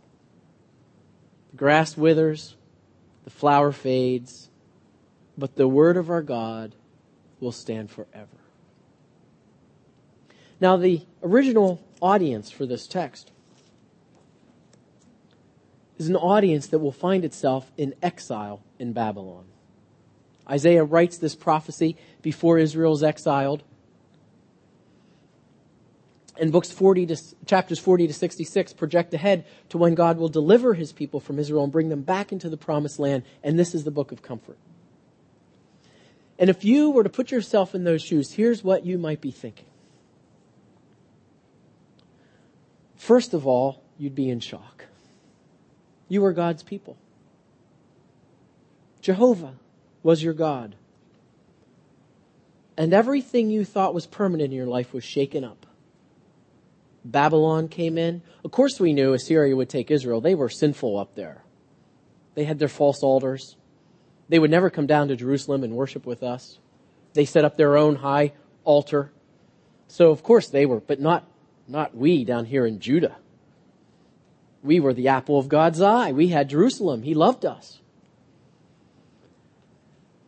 The 1.53 1.57
grass 1.57 1.97
withers, 1.97 2.57
the 3.23 3.31
flower 3.31 3.71
fades, 3.71 4.51
but 5.37 5.55
the 5.55 5.69
word 5.69 5.97
of 5.97 6.11
our 6.11 6.23
God 6.23 6.75
will 7.39 7.53
stand 7.53 7.93
forever. 7.93 8.27
Now, 10.61 10.77
the 10.77 11.03
original 11.23 11.81
audience 12.01 12.51
for 12.51 12.67
this 12.67 12.87
text 12.87 13.33
is 15.99 16.09
an 16.09 16.17
audience 16.17 16.69
that 16.69 16.79
will 16.79 16.93
find 16.93 17.25
itself 17.25 17.71
in 17.77 17.95
exile 18.03 18.63
in 18.79 18.93
Babylon. 18.93 19.45
Isaiah 20.49 20.85
writes 20.85 21.19
this 21.19 21.35
prophecy 21.35 21.97
before 22.23 22.59
Israel's 22.59 23.03
exiled. 23.03 23.63
And 26.41 26.53
books 26.53 26.71
40 26.71 27.07
to, 27.07 27.17
chapters 27.47 27.81
40 27.81 28.07
to 28.07 28.15
66 28.15 28.73
project 28.75 29.13
ahead 29.13 29.45
to 29.71 29.79
when 29.79 29.95
God 29.95 30.19
will 30.19 30.29
deliver 30.29 30.75
his 30.75 30.93
people 30.93 31.19
from 31.19 31.39
Israel 31.39 31.65
and 31.65 31.73
bring 31.73 31.89
them 31.89 32.03
back 32.03 32.31
into 32.31 32.49
the 32.49 32.57
promised 32.57 33.01
land. 33.01 33.25
And 33.43 33.59
this 33.59 33.75
is 33.75 33.83
the 33.83 33.91
book 33.91 34.13
of 34.13 34.23
comfort. 34.23 34.57
And 36.39 36.49
if 36.49 36.65
you 36.65 36.91
were 36.91 37.03
to 37.03 37.11
put 37.11 37.33
yourself 37.33 37.75
in 37.75 37.83
those 37.83 38.03
shoes, 38.03 38.33
here's 38.33 38.63
what 38.63 38.87
you 38.87 38.97
might 38.99 39.21
be 39.21 39.33
thinking. 39.33 39.67
First 42.99 43.33
of 43.33 43.47
all, 43.47 43.83
you'd 43.97 44.15
be 44.15 44.29
in 44.29 44.41
shock. 44.41 44.85
You 46.09 46.25
are 46.25 46.33
God's 46.33 46.63
people. 46.63 46.97
Jehovah 49.01 49.55
was 50.03 50.23
your 50.23 50.35
God. 50.35 50.75
And 52.77 52.93
everything 52.93 53.51
you 53.51 53.65
thought 53.65 53.95
was 53.95 54.07
permanent 54.07 54.53
in 54.53 54.57
your 54.57 54.67
life 54.67 54.93
was 54.93 55.05
shaken 55.05 55.45
up. 55.45 55.67
Babylon 57.05 57.69
came 57.69 57.97
in. 57.97 58.23
Of 58.45 58.51
course 58.51 58.79
we 58.79 58.93
knew 58.93 59.15
Assyria 59.15 59.57
would 59.57 59.69
take 59.69 59.91
Israel. 59.91 60.21
They 60.21 60.35
were 60.35 60.49
sinful 60.49 60.99
up 60.99 61.15
there. 61.15 61.43
They 62.35 62.45
had 62.45 62.59
their 62.59 62.69
false 62.69 63.03
altars. 63.03 63.57
They 64.29 64.39
would 64.39 64.51
never 64.51 64.71
come 64.71 64.87
down 64.87 65.09
to 65.09 65.17
Jerusalem 65.17 65.65
and 65.65 65.75
worship 65.75 66.05
with 66.05 66.23
us. 66.23 66.59
They 67.15 67.25
set 67.25 67.45
up 67.45 67.57
their 67.57 67.77
own 67.77 67.97
high 67.97 68.33
altar. 68.65 69.13
So 69.87 70.11
of 70.11 70.23
course 70.23 70.49
they 70.49 70.67
were, 70.67 70.81
but 70.81 71.01
not, 71.01 71.27
not 71.69 71.95
we 71.95 72.25
down 72.25 72.47
here 72.47 72.67
in 72.67 72.81
Judah. 72.81 73.17
We 74.63 74.81
were 74.81 74.95
the 74.95 75.09
apple 75.09 75.39
of 75.39 75.49
God's 75.49 75.81
eye. 75.81 76.13
We 76.13 76.29
had 76.29 76.49
Jerusalem. 76.49 77.03
He 77.03 77.15
loved 77.15 77.45
us. 77.45 77.81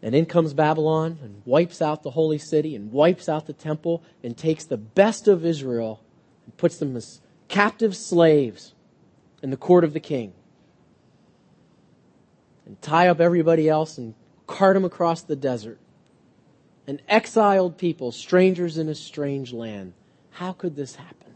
And 0.03 0.15
in 0.15 0.27
comes 0.27 0.55
Babylon 0.55 1.19
and 1.23 1.43
wipes 1.45 1.83
out 1.83 2.03
the 2.03 2.13
holy 2.13 2.39
city 2.39 2.75
and 2.75 2.93
wipes 2.93 3.29
out 3.29 3.47
the 3.47 3.53
temple 3.53 4.03
and 4.23 4.37
takes 4.37 4.65
the 4.65 4.77
best 4.77 5.29
of 5.29 5.45
Israel 5.45 6.03
and 6.47 6.57
puts 6.57 6.79
them 6.79 6.97
as 6.97 7.21
captive 7.49 7.97
slaves 7.97 8.75
in 9.43 9.51
the 9.51 9.57
court 9.57 9.85
of 9.85 9.93
the 9.93 10.01
king. 10.01 10.33
And 12.65 12.81
tie 12.81 13.09
up 13.09 13.21
everybody 13.21 13.69
else 13.69 13.99
and 13.99 14.15
cart 14.47 14.75
them 14.75 14.85
across 14.85 15.23
the 15.23 15.37
desert. 15.37 15.79
An 16.87 17.01
exiled 17.09 17.77
people, 17.77 18.11
strangers 18.13 18.79
in 18.79 18.89
a 18.89 18.95
strange 18.95 19.53
land. 19.53 19.93
How 20.31 20.53
could 20.53 20.77
this 20.77 20.95
happen? 20.95 21.30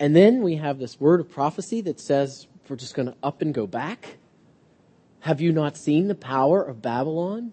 And 0.00 0.16
then 0.16 0.42
we 0.42 0.56
have 0.56 0.78
this 0.78 0.98
word 0.98 1.20
of 1.20 1.30
prophecy 1.30 1.82
that 1.82 2.00
says 2.00 2.48
we're 2.68 2.76
just 2.76 2.94
going 2.94 3.08
to 3.08 3.16
up 3.22 3.42
and 3.42 3.52
go 3.52 3.66
back. 3.66 4.16
Have 5.20 5.40
you 5.40 5.52
not 5.52 5.76
seen 5.76 6.08
the 6.08 6.14
power 6.14 6.62
of 6.62 6.80
Babylon? 6.80 7.52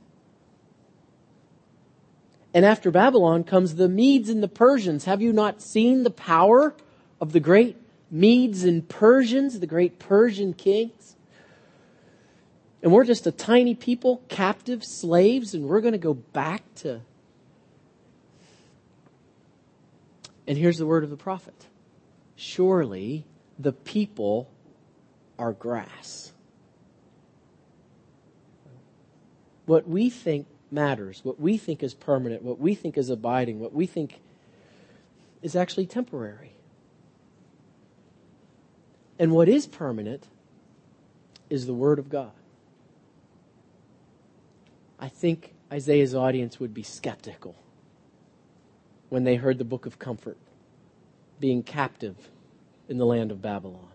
And 2.53 2.65
after 2.65 2.89
Babylon 2.89 3.43
comes 3.43 3.75
the 3.75 3.89
Medes 3.89 4.29
and 4.29 4.41
the 4.41 4.47
Persians. 4.47 5.05
Have 5.05 5.21
you 5.21 5.33
not 5.33 5.61
seen 5.61 6.03
the 6.03 6.09
power 6.09 6.73
of 7.19 7.33
the 7.33 7.39
great 7.39 7.75
Medes 8.09 8.63
and 8.63 8.87
Persians, 8.87 9.59
the 9.59 9.67
great 9.67 9.99
Persian 9.99 10.53
kings? 10.53 11.15
And 12.81 12.93
we're 12.93 13.03
just 13.03 13.27
a 13.27 13.31
tiny 13.31 13.75
people, 13.75 14.21
captive 14.29 14.85
slaves, 14.85 15.53
and 15.53 15.65
we're 15.65 15.81
going 15.81 15.93
to 15.93 15.97
go 15.97 16.13
back 16.13 16.63
to. 16.75 17.01
And 20.47 20.57
here's 20.57 20.77
the 20.77 20.85
word 20.85 21.03
of 21.03 21.09
the 21.09 21.17
prophet 21.17 21.65
Surely 22.37 23.25
the 23.57 23.73
people 23.73 24.47
are 25.39 25.51
grass. 25.51 26.31
What 29.65 29.89
we 29.89 30.09
think 30.09 30.45
matters, 30.69 31.21
what 31.23 31.39
we 31.39 31.57
think 31.57 31.81
is 31.81 31.95
permanent, 31.95 32.43
what 32.43 32.59
we 32.59 32.75
think 32.75 32.95
is 32.95 33.09
abiding, 33.09 33.59
what 33.59 33.73
we 33.73 33.87
think 33.87 34.21
is 35.41 35.55
actually 35.55 35.87
temporary. 35.87 36.53
And 39.17 39.31
what 39.31 39.49
is 39.49 39.65
permanent 39.65 40.27
is 41.49 41.65
the 41.65 41.73
Word 41.73 41.97
of 41.97 42.07
God. 42.07 42.31
I 44.99 45.09
think 45.09 45.55
Isaiah's 45.71 46.13
audience 46.13 46.59
would 46.59 46.73
be 46.73 46.83
skeptical 46.83 47.55
when 49.09 49.23
they 49.23 49.35
heard 49.37 49.57
the 49.57 49.65
book 49.65 49.87
of 49.87 49.97
comfort 49.97 50.37
being 51.39 51.63
captive 51.63 52.15
in 52.87 52.97
the 52.97 53.05
land 53.05 53.31
of 53.31 53.41
Babylon. 53.41 53.89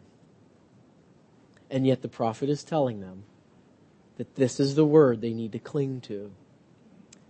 And 1.71 1.87
yet 1.87 2.03
the 2.03 2.09
prophet 2.09 2.49
is 2.49 2.63
telling 2.65 3.01
them 3.01 3.25
that 4.19 4.35
this 4.35 4.61
is 4.61 4.75
the 4.75 4.85
word 4.85 5.21
they 5.21 5.33
need 5.33 5.53
to 5.53 5.59
cling 5.59 6.01
to. 6.03 6.33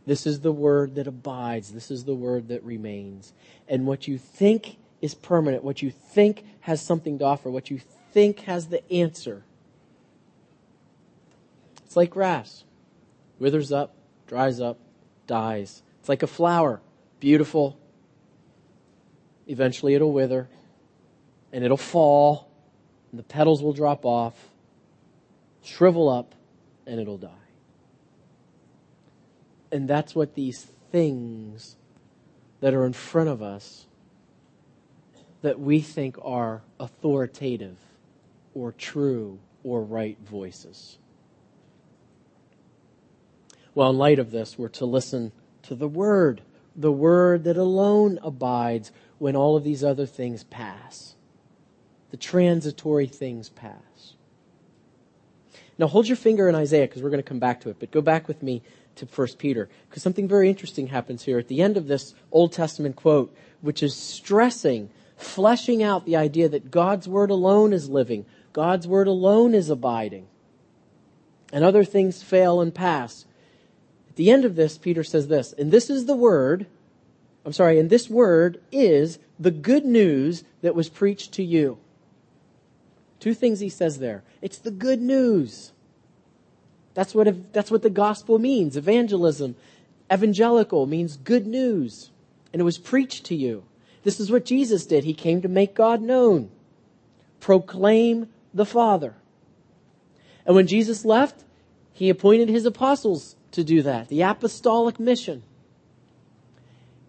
This 0.04 0.26
is 0.26 0.40
the 0.40 0.52
word 0.52 0.96
that 0.96 1.06
abides. 1.06 1.72
This 1.72 1.90
is 1.90 2.04
the 2.04 2.14
word 2.14 2.48
that 2.48 2.62
remains. 2.64 3.32
And 3.68 3.86
what 3.86 4.08
you 4.08 4.18
think 4.18 4.78
is 5.00 5.14
permanent, 5.14 5.62
what 5.62 5.80
you 5.80 5.90
think 5.90 6.44
has 6.60 6.80
something 6.80 7.18
to 7.20 7.24
offer, 7.24 7.50
what 7.50 7.70
you 7.70 7.80
think 8.12 8.40
has 8.40 8.66
the 8.66 8.92
answer, 8.92 9.44
it's 11.84 11.96
like 11.96 12.10
grass. 12.10 12.64
Withers 13.38 13.70
up, 13.70 13.94
dries 14.26 14.60
up, 14.60 14.78
dies. 15.26 15.82
It's 16.00 16.08
like 16.08 16.22
a 16.22 16.26
flower. 16.26 16.80
Beautiful. 17.20 17.78
Eventually 19.46 19.94
it'll 19.94 20.12
wither 20.12 20.48
and 21.52 21.64
it'll 21.64 21.76
fall 21.76 22.48
and 23.10 23.18
the 23.18 23.24
petals 23.24 23.62
will 23.62 23.74
drop 23.74 24.04
off, 24.04 24.34
shrivel 25.62 26.08
up, 26.08 26.34
and 26.86 26.98
it'll 26.98 27.18
die. 27.18 27.30
And 29.70 29.86
that's 29.86 30.14
what 30.14 30.34
these 30.34 30.66
things 30.90 31.76
that 32.60 32.74
are 32.74 32.84
in 32.84 32.92
front 32.92 33.28
of 33.28 33.42
us 33.42 33.86
that 35.42 35.58
we 35.60 35.80
think 35.80 36.16
are 36.22 36.62
authoritative 36.78 37.76
or 38.54 38.72
true 38.72 39.38
or 39.64 39.82
right 39.82 40.18
voices. 40.20 40.98
Well, 43.74 43.90
in 43.90 43.98
light 43.98 44.18
of 44.18 44.30
this, 44.30 44.58
we're 44.58 44.68
to 44.68 44.86
listen 44.86 45.32
to 45.64 45.74
the 45.74 45.88
Word, 45.88 46.42
the 46.76 46.92
Word 46.92 47.44
that 47.44 47.56
alone 47.56 48.18
abides 48.22 48.92
when 49.22 49.36
all 49.36 49.56
of 49.56 49.62
these 49.62 49.84
other 49.84 50.04
things 50.04 50.42
pass. 50.42 51.14
The 52.10 52.16
transitory 52.16 53.06
things 53.06 53.50
pass. 53.50 54.14
Now 55.78 55.86
hold 55.86 56.08
your 56.08 56.16
finger 56.16 56.48
in 56.48 56.56
Isaiah 56.56 56.88
because 56.88 57.04
we're 57.04 57.10
going 57.10 57.22
to 57.22 57.28
come 57.28 57.38
back 57.38 57.60
to 57.60 57.70
it, 57.70 57.76
but 57.78 57.92
go 57.92 58.00
back 58.00 58.26
with 58.26 58.42
me 58.42 58.62
to 58.96 59.06
1 59.06 59.28
Peter, 59.38 59.68
because 59.88 60.02
something 60.02 60.26
very 60.26 60.48
interesting 60.48 60.88
happens 60.88 61.22
here 61.22 61.38
at 61.38 61.46
the 61.46 61.62
end 61.62 61.76
of 61.76 61.86
this 61.86 62.16
Old 62.32 62.52
Testament 62.52 62.96
quote, 62.96 63.32
which 63.60 63.80
is 63.80 63.94
stressing, 63.94 64.90
fleshing 65.16 65.84
out 65.84 66.04
the 66.04 66.16
idea 66.16 66.48
that 66.48 66.72
God's 66.72 67.06
word 67.06 67.30
alone 67.30 67.72
is 67.72 67.88
living, 67.88 68.26
God's 68.52 68.88
word 68.88 69.06
alone 69.06 69.54
is 69.54 69.70
abiding, 69.70 70.26
and 71.52 71.62
other 71.62 71.84
things 71.84 72.24
fail 72.24 72.60
and 72.60 72.74
pass. 72.74 73.24
At 74.08 74.16
the 74.16 74.32
end 74.32 74.44
of 74.44 74.56
this, 74.56 74.78
Peter 74.78 75.04
says 75.04 75.28
this, 75.28 75.52
and 75.52 75.70
this 75.70 75.90
is 75.90 76.06
the 76.06 76.16
word, 76.16 76.66
I'm 77.44 77.52
sorry, 77.52 77.78
and 77.78 77.90
this 77.90 78.08
word 78.08 78.60
is 78.70 79.18
the 79.38 79.50
good 79.50 79.84
news 79.84 80.44
that 80.62 80.74
was 80.74 80.88
preached 80.88 81.32
to 81.32 81.42
you. 81.42 81.78
Two 83.18 83.34
things 83.34 83.60
he 83.60 83.68
says 83.68 83.98
there. 83.98 84.22
It's 84.40 84.58
the 84.58 84.70
good 84.70 85.00
news. 85.00 85.72
That's 86.94 87.14
what, 87.14 87.52
that's 87.52 87.70
what 87.70 87.82
the 87.82 87.90
gospel 87.90 88.38
means. 88.38 88.76
Evangelism, 88.76 89.56
evangelical 90.12 90.86
means 90.86 91.16
good 91.16 91.46
news. 91.46 92.10
And 92.52 92.60
it 92.60 92.64
was 92.64 92.78
preached 92.78 93.24
to 93.26 93.34
you. 93.34 93.64
This 94.04 94.20
is 94.20 94.30
what 94.30 94.44
Jesus 94.44 94.86
did. 94.86 95.04
He 95.04 95.14
came 95.14 95.42
to 95.42 95.48
make 95.48 95.74
God 95.74 96.02
known, 96.02 96.50
proclaim 97.40 98.28
the 98.52 98.66
Father. 98.66 99.14
And 100.44 100.54
when 100.56 100.66
Jesus 100.66 101.04
left, 101.04 101.44
he 101.92 102.08
appointed 102.08 102.48
his 102.48 102.66
apostles 102.66 103.36
to 103.52 103.62
do 103.62 103.82
that, 103.82 104.08
the 104.08 104.22
apostolic 104.22 104.98
mission. 104.98 105.42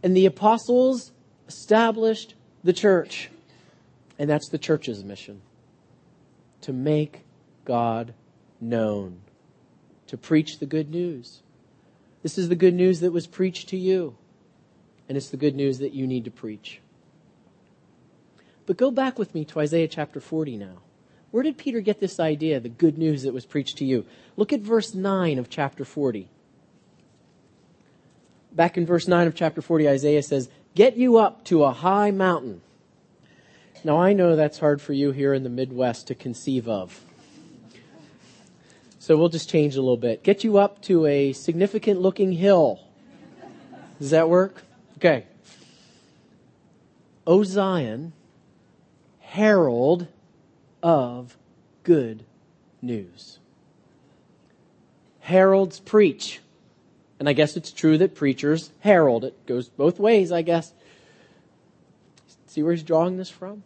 And 0.04 0.16
the 0.16 0.26
apostles 0.26 1.12
established 1.48 2.36
the 2.63 2.74
church. 2.74 3.30
And 4.20 4.30
that's 4.30 4.50
the 4.50 4.60
church's 4.60 5.04
mission 5.04 5.42
to 6.62 6.72
make 6.72 7.24
God 7.66 8.13
known 8.62 9.22
to 10.08 10.18
preach 10.18 10.60
the 10.60 10.66
good 10.66 10.89
news. 10.92 11.42
This 12.22 12.38
is 12.38 12.48
the 12.48 12.56
good 12.56 12.74
news 12.74 13.00
that 13.00 13.12
was 13.12 13.28
preached 13.28 13.70
to 13.70 13.78
you, 13.78 14.16
and 15.10 15.18
it's 15.18 15.30
the 15.30 15.38
good 15.38 15.56
news 15.56 15.80
that 15.80 15.94
you 15.94 16.08
need 16.08 16.26
to 16.26 16.32
preach. 16.32 16.80
But 18.66 18.78
go 18.78 18.92
back 18.92 19.20
with 19.20 19.34
me 19.34 19.44
to 19.46 19.60
Isaiah 19.60 19.88
chapter 19.88 20.20
40 20.20 20.58
now. 20.58 20.84
Where 21.32 21.44
did 21.44 21.58
Peter 21.58 21.82
get 21.82 22.00
this 22.00 22.20
idea, 22.20 22.60
the 22.60 22.70
good 22.70 22.98
news 22.98 23.24
that 23.24 23.34
was 23.34 23.46
preached 23.46 23.78
to 23.80 23.86
you? 23.86 24.06
Look 24.38 24.54
at 24.54 24.62
verse 24.62 24.94
9 24.94 25.39
of 25.39 25.50
chapter 25.50 25.84
40. 25.84 26.30
Back 28.54 28.78
in 28.78 28.86
verse 28.86 29.08
9 29.08 29.28
of 29.28 29.36
chapter 29.36 29.62
40, 29.62 29.89
Isaiah 29.89 30.22
says, 30.22 30.50
Get 30.76 30.96
you 30.96 31.18
up 31.18 31.44
to 31.46 31.63
a 31.63 31.72
high 31.72 32.12
mountain. 32.12 32.62
Now 33.84 33.98
I 34.00 34.13
know 34.13 34.36
that's 34.36 34.60
hard 34.60 34.82
for 34.82 34.94
you 34.94 35.12
here 35.12 35.34
in 35.34 35.44
the 35.44 35.50
Midwest 35.50 36.08
to 36.08 36.16
conceive 36.16 36.68
of. 36.68 37.04
So 39.00 39.18
we'll 39.18 39.30
just 39.30 39.50
change 39.50 39.76
a 39.76 39.82
little 39.82 39.98
bit. 39.98 40.24
Get 40.24 40.44
you 40.44 40.58
up 40.58 40.82
to 40.84 41.06
a 41.06 41.34
significant 41.34 42.00
looking 42.00 42.32
hill. 42.32 42.80
Does 44.00 44.12
that 44.12 44.30
work? 44.30 44.63
Okay. 44.98 45.26
O 47.28 47.44
Zion, 47.44 48.13
herald 49.20 50.08
of 50.82 51.38
good 51.84 52.24
news. 52.82 53.39
Heralds 55.20 55.80
preach. 55.80 56.39
And 57.24 57.30
I 57.30 57.32
guess 57.32 57.56
it's 57.56 57.72
true 57.72 57.98
that 58.00 58.16
preachers 58.16 58.70
herald. 58.82 59.24
It 59.24 59.46
goes 59.46 59.70
both 59.70 59.98
ways, 59.98 60.30
I 60.30 60.42
guess. 60.42 60.74
See 62.48 62.62
where 62.62 62.74
he's 62.74 62.84
drawing 62.84 63.16
this 63.16 63.30
from? 63.30 63.64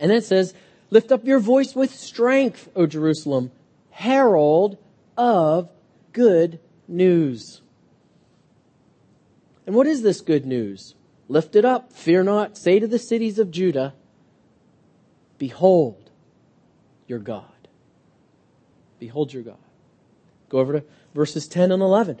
And 0.00 0.10
then 0.10 0.18
it 0.18 0.24
says, 0.24 0.52
Lift 0.90 1.12
up 1.12 1.24
your 1.24 1.38
voice 1.38 1.76
with 1.76 1.94
strength, 1.94 2.68
O 2.74 2.88
Jerusalem 2.88 3.52
herald 3.92 4.78
of 5.16 5.68
good 6.12 6.58
news. 6.88 7.60
And 9.64 9.76
what 9.76 9.86
is 9.86 10.02
this 10.02 10.20
good 10.20 10.44
news? 10.44 10.96
Lift 11.28 11.54
it 11.54 11.64
up, 11.64 11.92
fear 11.92 12.24
not, 12.24 12.58
say 12.58 12.80
to 12.80 12.88
the 12.88 12.98
cities 12.98 13.38
of 13.38 13.52
Judah, 13.52 13.94
Behold 15.38 16.10
your 17.06 17.20
God. 17.20 17.44
Behold 18.98 19.32
your 19.32 19.44
God. 19.44 19.54
Go 20.48 20.58
over 20.58 20.80
to 20.80 20.84
verses 21.14 21.48
10 21.48 21.72
and 21.72 21.82
11. 21.82 22.20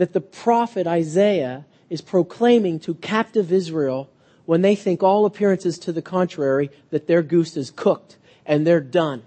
that 0.00 0.14
the 0.14 0.20
prophet 0.22 0.86
Isaiah 0.86 1.66
is 1.90 2.00
proclaiming 2.00 2.80
to 2.80 2.94
captive 2.94 3.52
Israel 3.52 4.08
when 4.46 4.62
they 4.62 4.74
think 4.74 5.02
all 5.02 5.26
appearances 5.26 5.78
to 5.80 5.92
the 5.92 6.00
contrary 6.00 6.70
that 6.88 7.06
their 7.06 7.22
goose 7.22 7.54
is 7.54 7.70
cooked 7.70 8.16
and 8.46 8.66
they're 8.66 8.80
done. 8.80 9.22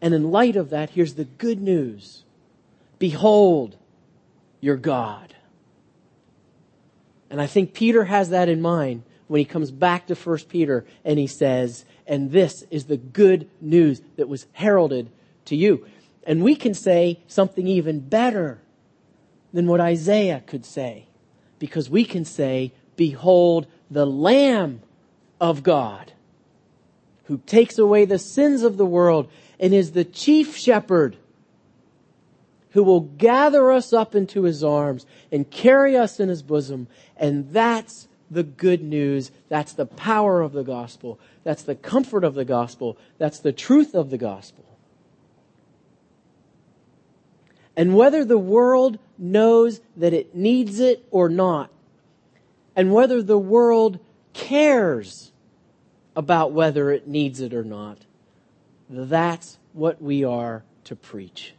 And 0.00 0.14
in 0.14 0.30
light 0.30 0.56
of 0.56 0.70
that, 0.70 0.88
here's 0.88 1.12
the 1.12 1.26
good 1.26 1.60
news. 1.60 2.22
Behold 2.98 3.76
your 4.62 4.76
God. 4.76 5.34
And 7.28 7.38
I 7.38 7.46
think 7.46 7.74
Peter 7.74 8.04
has 8.04 8.30
that 8.30 8.48
in 8.48 8.62
mind 8.62 9.02
when 9.26 9.40
he 9.40 9.44
comes 9.44 9.70
back 9.70 10.06
to 10.06 10.14
1 10.14 10.38
Peter 10.48 10.86
and 11.04 11.18
he 11.18 11.26
says, 11.26 11.84
and 12.06 12.32
this 12.32 12.62
is 12.70 12.86
the 12.86 12.96
good 12.96 13.46
news 13.60 14.00
that 14.16 14.30
was 14.30 14.46
heralded 14.52 15.10
to 15.44 15.54
you. 15.54 15.86
And 16.26 16.42
we 16.42 16.56
can 16.56 16.74
say 16.74 17.20
something 17.26 17.66
even 17.66 18.00
better 18.00 18.60
than 19.52 19.66
what 19.66 19.80
Isaiah 19.80 20.42
could 20.46 20.64
say. 20.64 21.06
Because 21.58 21.88
we 21.88 22.04
can 22.04 22.24
say, 22.24 22.72
behold 22.96 23.66
the 23.90 24.06
Lamb 24.06 24.82
of 25.40 25.62
God 25.62 26.12
who 27.24 27.38
takes 27.46 27.78
away 27.78 28.04
the 28.04 28.18
sins 28.18 28.62
of 28.62 28.76
the 28.76 28.86
world 28.86 29.30
and 29.58 29.72
is 29.72 29.92
the 29.92 30.04
chief 30.04 30.56
shepherd 30.56 31.16
who 32.70 32.82
will 32.82 33.00
gather 33.00 33.70
us 33.70 33.92
up 33.92 34.14
into 34.14 34.42
his 34.42 34.64
arms 34.64 35.06
and 35.30 35.50
carry 35.50 35.96
us 35.96 36.18
in 36.18 36.28
his 36.28 36.42
bosom. 36.42 36.88
And 37.16 37.52
that's 37.52 38.08
the 38.30 38.42
good 38.42 38.82
news. 38.82 39.30
That's 39.48 39.72
the 39.72 39.86
power 39.86 40.42
of 40.42 40.52
the 40.52 40.64
gospel. 40.64 41.20
That's 41.44 41.62
the 41.62 41.76
comfort 41.76 42.24
of 42.24 42.34
the 42.34 42.44
gospel. 42.44 42.98
That's 43.18 43.38
the 43.38 43.52
truth 43.52 43.94
of 43.94 44.10
the 44.10 44.18
gospel. 44.18 44.63
And 47.76 47.96
whether 47.96 48.24
the 48.24 48.38
world 48.38 48.98
knows 49.18 49.80
that 49.96 50.12
it 50.12 50.34
needs 50.34 50.80
it 50.80 51.04
or 51.10 51.28
not, 51.28 51.70
and 52.76 52.92
whether 52.92 53.22
the 53.22 53.38
world 53.38 53.98
cares 54.32 55.32
about 56.16 56.52
whether 56.52 56.90
it 56.90 57.08
needs 57.08 57.40
it 57.40 57.52
or 57.52 57.64
not, 57.64 57.98
that's 58.88 59.58
what 59.72 60.00
we 60.00 60.24
are 60.24 60.64
to 60.84 60.94
preach. 60.94 61.54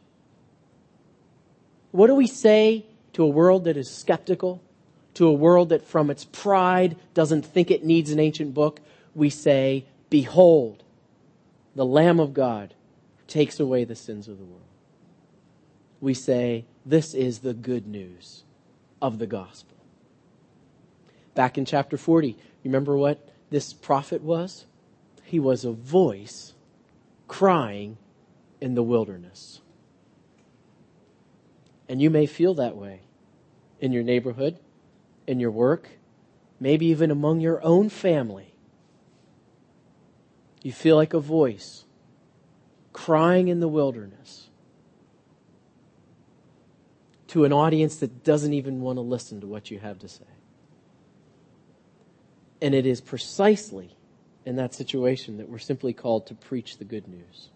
What 1.92 2.08
do 2.08 2.16
we 2.16 2.28
say 2.28 2.86
to 3.14 3.24
a 3.24 3.28
world 3.28 3.66
that 3.66 3.78
is 3.78 3.90
skeptical? 3.90 4.62
To 5.16 5.28
a 5.28 5.34
world 5.34 5.70
that 5.70 5.88
from 5.88 6.10
its 6.10 6.26
pride 6.26 6.98
doesn't 7.14 7.46
think 7.46 7.72
it 7.72 7.86
needs 7.86 8.12
an 8.12 8.20
ancient 8.20 8.54
book? 8.54 8.82
We 9.14 9.30
say, 9.30 9.86
Behold, 10.10 10.84
the 11.74 11.86
Lamb 11.86 12.20
of 12.20 12.34
God 12.34 12.74
takes 13.28 13.60
away 13.60 13.86
the 13.86 13.96
sins 13.96 14.28
of 14.28 14.38
the 14.38 14.44
world. 14.44 14.62
We 16.02 16.14
say, 16.14 16.66
This 16.86 17.14
is 17.14 17.40
the 17.40 17.54
good 17.54 17.88
news 17.88 18.44
of 19.02 19.20
the 19.20 19.28
gospel. 19.28 19.78
Back 21.34 21.58
in 21.58 21.66
chapter 21.66 21.98
40, 21.98 22.38
remember 22.64 22.96
what 22.96 23.30
this 23.50 23.74
prophet 23.74 24.22
was? 24.22 24.66
He 25.24 25.40
was 25.40 25.66
a 25.66 25.72
voice 25.72 26.54
crying 27.28 27.98
in 28.62 28.76
the 28.76 28.84
wilderness. 28.84 29.62
And 31.88 32.02
you 32.02 32.10
may 32.10 32.26
feel 32.26 32.54
that 32.56 32.76
way 32.76 33.02
in 33.80 33.92
your 33.92 34.04
neighborhood, 34.04 34.60
in 35.28 35.40
your 35.40 35.52
work, 35.52 35.90
maybe 36.60 36.86
even 36.88 37.12
among 37.12 37.42
your 37.42 37.62
own 37.64 37.90
family. 37.90 38.54
You 40.64 40.72
feel 40.72 40.96
like 40.96 41.14
a 41.14 41.20
voice 41.20 41.86
crying 42.94 43.50
in 43.50 43.60
the 43.60 43.68
wilderness 43.68 44.45
to 47.36 47.44
an 47.44 47.52
audience 47.52 47.98
that 47.98 48.24
doesn't 48.24 48.54
even 48.54 48.80
want 48.80 48.96
to 48.96 49.02
listen 49.02 49.42
to 49.42 49.46
what 49.46 49.70
you 49.70 49.78
have 49.78 50.00
to 50.00 50.08
say. 50.08 50.24
And 52.62 52.74
it 52.74 52.86
is 52.86 53.02
precisely 53.02 53.98
in 54.46 54.56
that 54.56 54.74
situation 54.74 55.36
that 55.36 55.50
we're 55.50 55.60
simply 55.60 55.92
called 55.92 56.28
to 56.28 56.34
preach 56.34 56.78
the 56.78 56.86
good 56.86 57.10
news. 57.10 57.50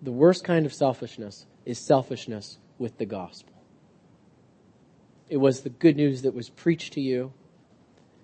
The 0.00 0.10
worst 0.10 0.42
kind 0.42 0.64
of 0.64 0.72
selfishness 0.72 1.44
is 1.66 1.78
selfishness 1.78 2.56
with 2.78 2.96
the 2.96 3.04
gospel. 3.04 3.52
It 5.28 5.36
was 5.36 5.60
the 5.60 5.68
good 5.68 5.96
news 5.96 6.22
that 6.22 6.32
was 6.32 6.48
preached 6.48 6.94
to 6.94 7.02
you. 7.02 7.34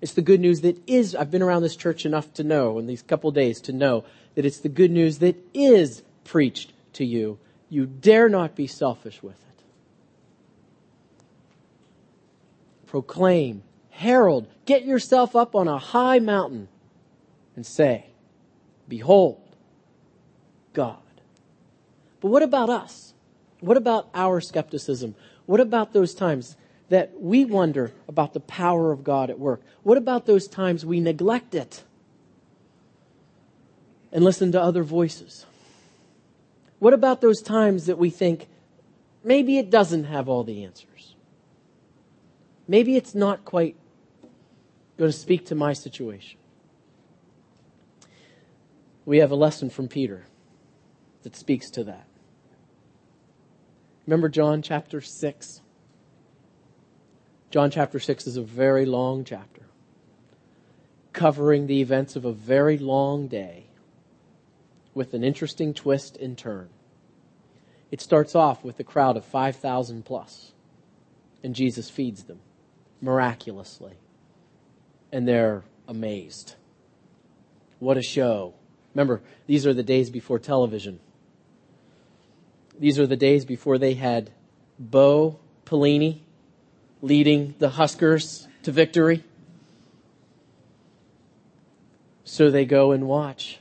It's 0.00 0.14
the 0.14 0.22
good 0.22 0.40
news 0.40 0.62
that 0.62 0.82
is, 0.88 1.14
I've 1.14 1.30
been 1.30 1.42
around 1.42 1.60
this 1.60 1.76
church 1.76 2.06
enough 2.06 2.32
to 2.34 2.42
know 2.42 2.78
in 2.78 2.86
these 2.86 3.02
couple 3.02 3.30
days 3.32 3.60
to 3.60 3.72
know 3.74 4.06
that 4.34 4.46
it's 4.46 4.60
the 4.60 4.70
good 4.70 4.90
news 4.90 5.18
that 5.18 5.36
is 5.52 6.02
preached 6.24 6.72
to 6.94 7.04
you. 7.04 7.38
You 7.72 7.86
dare 7.86 8.28
not 8.28 8.54
be 8.54 8.66
selfish 8.66 9.22
with 9.22 9.36
it. 9.48 9.64
Proclaim 12.86 13.62
herald, 13.88 14.46
get 14.66 14.84
yourself 14.84 15.34
up 15.34 15.54
on 15.54 15.68
a 15.68 15.78
high 15.78 16.18
mountain 16.18 16.68
and 17.56 17.64
say, 17.64 18.04
Behold, 18.86 19.40
God. 20.74 20.98
But 22.20 22.28
what 22.28 22.42
about 22.42 22.68
us? 22.68 23.14
What 23.60 23.78
about 23.78 24.10
our 24.14 24.42
skepticism? 24.42 25.14
What 25.46 25.60
about 25.60 25.94
those 25.94 26.14
times 26.14 26.58
that 26.90 27.22
we 27.22 27.46
wonder 27.46 27.94
about 28.06 28.34
the 28.34 28.40
power 28.40 28.92
of 28.92 29.02
God 29.02 29.30
at 29.30 29.38
work? 29.38 29.62
What 29.82 29.96
about 29.96 30.26
those 30.26 30.46
times 30.46 30.84
we 30.84 31.00
neglect 31.00 31.54
it 31.54 31.84
and 34.12 34.22
listen 34.22 34.52
to 34.52 34.60
other 34.60 34.82
voices? 34.82 35.46
What 36.82 36.94
about 36.94 37.20
those 37.20 37.40
times 37.40 37.86
that 37.86 37.96
we 37.96 38.10
think 38.10 38.48
maybe 39.22 39.56
it 39.56 39.70
doesn't 39.70 40.02
have 40.02 40.28
all 40.28 40.42
the 40.42 40.64
answers? 40.64 41.14
Maybe 42.66 42.96
it's 42.96 43.14
not 43.14 43.44
quite 43.44 43.76
going 44.98 45.12
to 45.12 45.16
speak 45.16 45.46
to 45.46 45.54
my 45.54 45.74
situation. 45.74 46.40
We 49.06 49.18
have 49.18 49.30
a 49.30 49.36
lesson 49.36 49.70
from 49.70 49.86
Peter 49.86 50.26
that 51.22 51.36
speaks 51.36 51.70
to 51.70 51.84
that. 51.84 52.08
Remember 54.04 54.28
John 54.28 54.60
chapter 54.60 55.00
6? 55.00 55.60
John 57.52 57.70
chapter 57.70 58.00
6 58.00 58.26
is 58.26 58.36
a 58.36 58.42
very 58.42 58.86
long 58.86 59.22
chapter, 59.22 59.66
covering 61.12 61.68
the 61.68 61.80
events 61.80 62.16
of 62.16 62.24
a 62.24 62.32
very 62.32 62.76
long 62.76 63.28
day 63.28 63.66
with 64.94 65.14
an 65.14 65.24
interesting 65.24 65.74
twist 65.74 66.16
and 66.16 66.36
turn. 66.36 66.68
It 67.90 68.00
starts 68.00 68.34
off 68.34 68.64
with 68.64 68.80
a 68.80 68.84
crowd 68.84 69.16
of 69.16 69.24
5,000 69.24 70.04
plus, 70.04 70.52
and 71.42 71.54
Jesus 71.54 71.90
feeds 71.90 72.24
them 72.24 72.40
miraculously 73.00 73.94
and 75.12 75.28
they're 75.28 75.62
amazed. 75.86 76.54
What 77.78 77.98
a 77.98 78.02
show. 78.02 78.54
Remember, 78.94 79.20
these 79.46 79.66
are 79.66 79.74
the 79.74 79.82
days 79.82 80.08
before 80.08 80.38
television. 80.38 80.98
These 82.78 82.98
are 82.98 83.06
the 83.06 83.16
days 83.16 83.44
before 83.44 83.76
they 83.76 83.94
had 83.94 84.30
Bo 84.78 85.38
Pelini 85.66 86.20
leading 87.02 87.54
the 87.58 87.70
Huskers 87.70 88.48
to 88.62 88.72
victory. 88.72 89.22
So 92.24 92.50
they 92.50 92.64
go 92.64 92.92
and 92.92 93.06
watch 93.06 93.58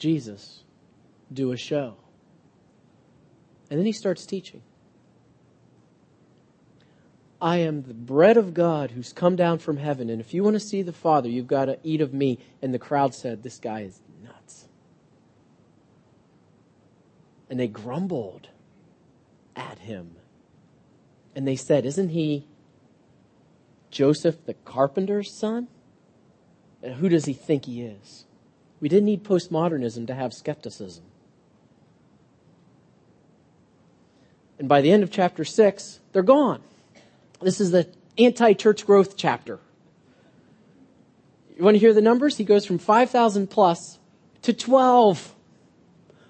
Jesus 0.00 0.64
do 1.32 1.52
a 1.52 1.56
show. 1.56 1.94
And 3.70 3.78
then 3.78 3.86
he 3.86 3.92
starts 3.92 4.26
teaching. 4.26 4.62
I 7.40 7.58
am 7.58 7.82
the 7.82 7.94
bread 7.94 8.36
of 8.36 8.52
God 8.52 8.90
who's 8.90 9.12
come 9.12 9.36
down 9.36 9.58
from 9.58 9.76
heaven. 9.76 10.10
And 10.10 10.20
if 10.20 10.34
you 10.34 10.42
want 10.42 10.54
to 10.54 10.60
see 10.60 10.82
the 10.82 10.92
Father, 10.92 11.28
you've 11.28 11.46
got 11.46 11.66
to 11.66 11.78
eat 11.84 12.00
of 12.00 12.12
me. 12.12 12.38
And 12.60 12.74
the 12.74 12.78
crowd 12.78 13.14
said, 13.14 13.42
This 13.42 13.58
guy 13.58 13.82
is 13.82 14.00
nuts. 14.22 14.66
And 17.48 17.60
they 17.60 17.68
grumbled 17.68 18.48
at 19.54 19.78
him. 19.78 20.16
And 21.34 21.46
they 21.46 21.56
said, 21.56 21.86
Isn't 21.86 22.10
he 22.10 22.46
Joseph 23.90 24.44
the 24.44 24.54
carpenter's 24.54 25.32
son? 25.32 25.68
And 26.82 26.94
who 26.94 27.08
does 27.08 27.26
he 27.26 27.32
think 27.32 27.66
he 27.66 27.82
is? 27.82 28.24
We 28.80 28.88
didn't 28.88 29.06
need 29.06 29.24
postmodernism 29.24 30.06
to 30.06 30.14
have 30.14 30.32
skepticism. 30.32 31.04
And 34.58 34.68
by 34.68 34.80
the 34.80 34.90
end 34.92 35.02
of 35.02 35.10
chapter 35.10 35.44
6, 35.44 36.00
they're 36.12 36.22
gone. 36.22 36.62
This 37.40 37.60
is 37.60 37.70
the 37.70 37.88
anti-church 38.18 38.84
growth 38.84 39.16
chapter. 39.16 39.58
You 41.56 41.64
want 41.64 41.74
to 41.74 41.78
hear 41.78 41.92
the 41.92 42.02
numbers? 42.02 42.36
He 42.36 42.44
goes 42.44 42.64
from 42.64 42.78
5,000 42.78 43.48
plus 43.48 43.98
to 44.42 44.52
12. 44.52 45.34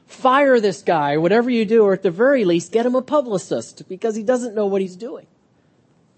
Fire 0.07 0.59
this 0.59 0.83
guy, 0.83 1.17
whatever 1.17 1.51
you 1.51 1.65
do, 1.65 1.85
or 1.85 1.93
at 1.93 2.03
the 2.03 2.11
very 2.11 2.45
least, 2.45 2.73
get 2.73 2.85
him 2.85 2.97
a 2.97 3.03
publicist 3.03 3.89
because 3.89 4.17
he 4.17 4.25
doesn't 4.25 4.57
know 4.57 4.67
what 4.67 4.81
he's 4.81 4.97
doing. 4.97 5.27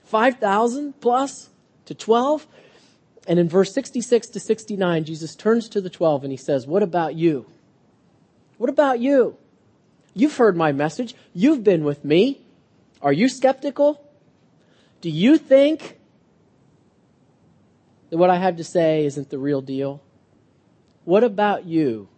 5,000 0.04 0.98
plus 1.00 1.50
to 1.86 1.94
12. 1.94 2.46
And 3.26 3.38
in 3.38 3.48
verse 3.48 3.72
66 3.72 4.28
to 4.28 4.40
69, 4.40 5.04
Jesus 5.04 5.36
turns 5.36 5.68
to 5.68 5.80
the 5.80 5.90
12 5.90 6.24
and 6.24 6.32
he 6.32 6.36
says, 6.36 6.66
What 6.66 6.82
about 6.82 7.14
you? 7.14 7.46
What 8.58 8.70
about 8.70 9.00
you? 9.00 9.36
You've 10.14 10.36
heard 10.36 10.56
my 10.56 10.72
message. 10.72 11.14
You've 11.32 11.64
been 11.64 11.84
with 11.84 12.04
me. 12.04 12.42
Are 13.00 13.12
you 13.12 13.28
skeptical? 13.28 14.04
Do 15.00 15.10
you 15.10 15.38
think 15.38 15.98
that 18.10 18.18
what 18.18 18.30
I 18.30 18.36
have 18.36 18.56
to 18.56 18.64
say 18.64 19.04
isn't 19.06 19.30
the 19.30 19.38
real 19.38 19.60
deal? 19.60 20.02
What 21.04 21.24
about 21.24 21.64
you? 21.64 22.08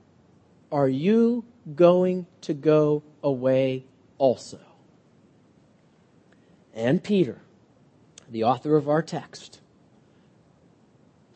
Are 0.71 0.89
you 0.89 1.45
going 1.75 2.27
to 2.43 2.53
go 2.53 3.03
away 3.23 3.85
also? 4.19 4.59
And 6.75 7.03
Peter, 7.03 7.41
the 8.29 8.45
author 8.45 8.77
of 8.77 8.89
our 8.89 9.01
text, 9.01 9.61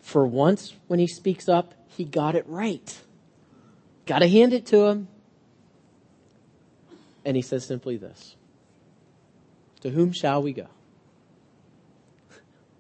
for 0.09 0.27
once 0.27 0.73
when 0.87 0.99
he 0.99 1.07
speaks 1.07 1.51
up, 1.51 1.75
he 1.87 2.03
got 2.03 2.35
it 2.35 2.49
right. 2.49 2.99
Got 4.07 4.21
to 4.21 4.29
hand 4.29 4.55
it 4.55 4.65
to 4.67 4.87
him. 4.87 5.07
And 7.27 7.37
he 7.37 7.43
says 7.43 7.67
simply 7.67 7.99
this 7.99 8.35
To 9.83 9.91
whom 9.91 10.13
shall 10.13 10.43
we 10.43 10.55
go? 10.55 10.69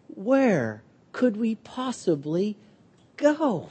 Where 0.06 0.82
could 1.12 1.36
we 1.36 1.56
possibly 1.56 2.56
go? 3.18 3.68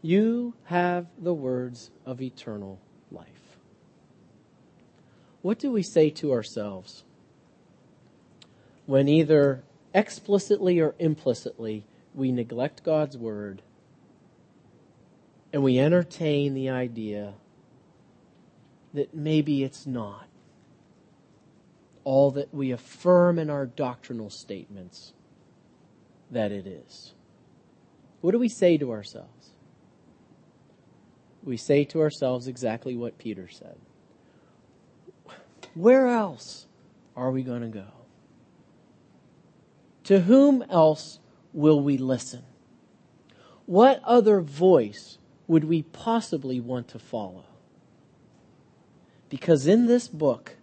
You 0.00 0.54
have 0.64 1.08
the 1.18 1.34
words 1.34 1.90
of 2.06 2.22
eternal 2.22 2.78
life. 3.10 3.58
What 5.42 5.58
do 5.58 5.70
we 5.70 5.82
say 5.82 6.08
to 6.08 6.32
ourselves 6.32 7.04
when 8.86 9.08
either 9.08 9.62
explicitly 9.96 10.78
or 10.78 10.94
implicitly 10.98 11.84
we 12.14 12.30
neglect 12.30 12.84
God's 12.84 13.16
word 13.16 13.62
and 15.52 15.62
we 15.62 15.78
entertain 15.78 16.54
the 16.54 16.68
idea 16.68 17.34
that 18.94 19.14
maybe 19.14 19.64
it's 19.64 19.86
not 19.86 20.28
all 22.04 22.30
that 22.30 22.54
we 22.54 22.70
affirm 22.70 23.38
in 23.38 23.50
our 23.50 23.66
doctrinal 23.66 24.30
statements 24.30 25.12
that 26.30 26.52
it 26.52 26.66
is? 26.66 27.14
What 28.20 28.30
do 28.32 28.38
we 28.38 28.48
say 28.48 28.78
to 28.78 28.92
ourselves? 28.92 29.50
we 31.46 31.56
say 31.56 31.84
to 31.84 32.00
ourselves 32.00 32.48
exactly 32.48 32.96
what 32.96 33.16
Peter 33.18 33.48
said. 33.48 33.76
Where 35.74 36.08
else 36.08 36.66
are 37.14 37.30
we 37.30 37.42
going 37.42 37.62
to 37.62 37.68
go? 37.68 37.86
To 40.06 40.20
whom 40.20 40.62
else 40.70 41.18
will 41.52 41.80
we 41.80 41.98
listen? 41.98 42.44
What 43.66 44.00
other 44.04 44.40
voice 44.40 45.18
would 45.48 45.64
we 45.64 45.82
possibly 45.82 46.60
want 46.60 46.86
to 46.88 47.00
follow? 47.00 47.44
Because 49.28 49.66
in 49.66 49.86
this 49.86 50.06
book, 50.06 50.56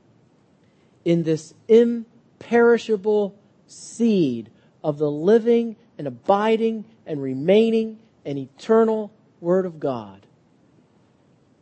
in 1.04 1.24
this 1.24 1.54
imperishable 1.68 3.36
seed 3.68 4.50
of 4.82 4.98
the 4.98 5.12
living 5.12 5.76
and 5.98 6.08
abiding 6.08 6.86
and 7.06 7.22
remaining 7.22 8.00
and 8.26 8.38
eternal 8.38 9.12
Word 9.42 9.66
of 9.66 9.78
God, 9.78 10.26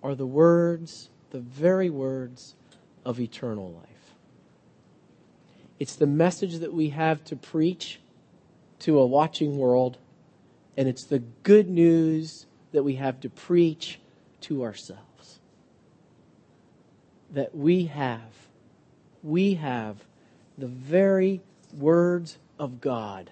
are 0.03 0.13
the 0.13 0.27
words, 0.27 1.09
the 1.31 1.39
very 1.39 1.89
words 1.89 2.55
of 3.03 3.19
eternal 3.19 3.71
life. 3.71 3.90
It's 5.81 5.95
the 5.95 6.05
message 6.05 6.59
that 6.59 6.75
we 6.75 6.89
have 6.89 7.23
to 7.23 7.35
preach 7.35 7.99
to 8.81 8.99
a 8.99 9.05
watching 9.07 9.57
world, 9.57 9.97
and 10.77 10.87
it's 10.87 11.05
the 11.05 11.23
good 11.41 11.67
news 11.67 12.45
that 12.71 12.83
we 12.83 12.97
have 12.97 13.19
to 13.21 13.31
preach 13.31 13.99
to 14.41 14.61
ourselves. 14.61 15.39
That 17.31 17.55
we 17.55 17.85
have, 17.85 18.21
we 19.23 19.55
have 19.55 20.05
the 20.55 20.67
very 20.67 21.41
words 21.75 22.37
of 22.59 22.79
God 22.79 23.31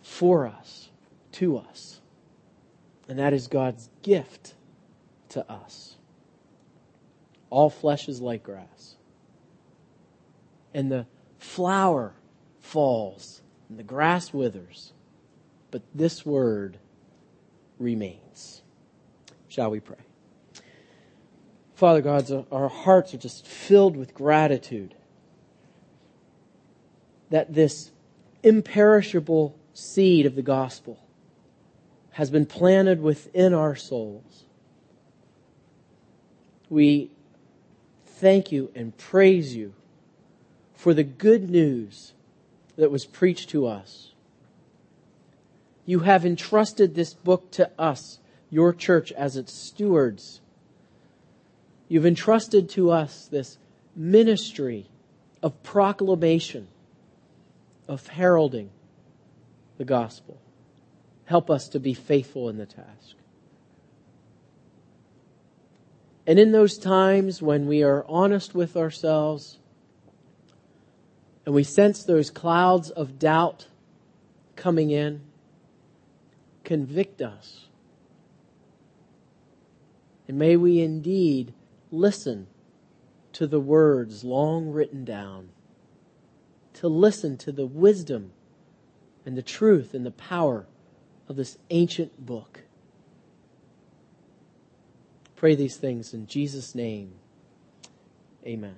for 0.00 0.46
us, 0.46 0.90
to 1.32 1.56
us. 1.56 2.00
And 3.08 3.18
that 3.18 3.32
is 3.32 3.48
God's 3.48 3.90
gift 4.02 4.54
to 5.30 5.50
us. 5.50 5.96
All 7.50 7.68
flesh 7.68 8.08
is 8.08 8.20
like 8.20 8.44
grass. 8.44 8.94
And 10.72 10.92
the 10.92 11.06
flower 11.42 12.14
falls, 12.60 13.42
and 13.68 13.78
the 13.78 13.82
grass 13.82 14.32
withers, 14.32 14.92
but 15.70 15.82
this 15.94 16.24
word 16.24 16.78
remains. 17.78 18.62
Shall 19.48 19.70
we 19.70 19.80
pray? 19.80 19.96
Father 21.74 22.00
God, 22.00 22.46
our 22.52 22.68
hearts 22.68 23.12
are 23.12 23.18
just 23.18 23.46
filled 23.46 23.96
with 23.96 24.14
gratitude 24.14 24.94
that 27.30 27.54
this 27.54 27.90
imperishable 28.42 29.56
seed 29.74 30.26
of 30.26 30.34
the 30.34 30.42
gospel 30.42 30.98
has 32.12 32.30
been 32.30 32.46
planted 32.46 33.00
within 33.00 33.54
our 33.54 33.74
souls 33.74 34.44
we 36.72 37.10
thank 38.06 38.50
you 38.50 38.72
and 38.74 38.96
praise 38.96 39.54
you 39.54 39.74
for 40.82 40.92
the 40.92 41.04
good 41.04 41.48
news 41.48 42.12
that 42.74 42.90
was 42.90 43.06
preached 43.06 43.50
to 43.50 43.68
us. 43.68 44.10
You 45.86 46.00
have 46.00 46.26
entrusted 46.26 46.96
this 46.96 47.14
book 47.14 47.52
to 47.52 47.70
us, 47.78 48.18
your 48.50 48.72
church, 48.72 49.12
as 49.12 49.36
its 49.36 49.52
stewards. 49.52 50.40
You've 51.86 52.04
entrusted 52.04 52.68
to 52.70 52.90
us 52.90 53.28
this 53.30 53.58
ministry 53.94 54.88
of 55.40 55.62
proclamation, 55.62 56.66
of 57.86 58.08
heralding 58.08 58.70
the 59.78 59.84
gospel. 59.84 60.40
Help 61.26 61.48
us 61.48 61.68
to 61.68 61.78
be 61.78 61.94
faithful 61.94 62.48
in 62.48 62.56
the 62.56 62.66
task. 62.66 63.14
And 66.26 66.40
in 66.40 66.50
those 66.50 66.76
times 66.76 67.40
when 67.40 67.68
we 67.68 67.84
are 67.84 68.04
honest 68.08 68.52
with 68.52 68.76
ourselves 68.76 69.60
and 71.44 71.54
we 71.54 71.64
sense 71.64 72.04
those 72.04 72.30
clouds 72.30 72.90
of 72.90 73.18
doubt 73.18 73.66
coming 74.56 74.90
in, 74.90 75.22
convict 76.64 77.20
us. 77.20 77.66
And 80.28 80.38
may 80.38 80.56
we 80.56 80.80
indeed 80.80 81.52
listen 81.90 82.46
to 83.32 83.46
the 83.46 83.60
words 83.60 84.24
long 84.24 84.70
written 84.70 85.04
down, 85.04 85.48
to 86.74 86.88
listen 86.88 87.36
to 87.38 87.52
the 87.52 87.66
wisdom 87.66 88.32
and 89.26 89.36
the 89.36 89.42
truth 89.42 89.94
and 89.94 90.06
the 90.06 90.10
power 90.10 90.66
of 91.28 91.36
this 91.36 91.58
ancient 91.70 92.24
book. 92.24 92.60
Pray 95.36 95.54
these 95.54 95.76
things 95.76 96.14
in 96.14 96.26
Jesus' 96.26 96.74
name. 96.74 97.14
Amen. 98.46 98.76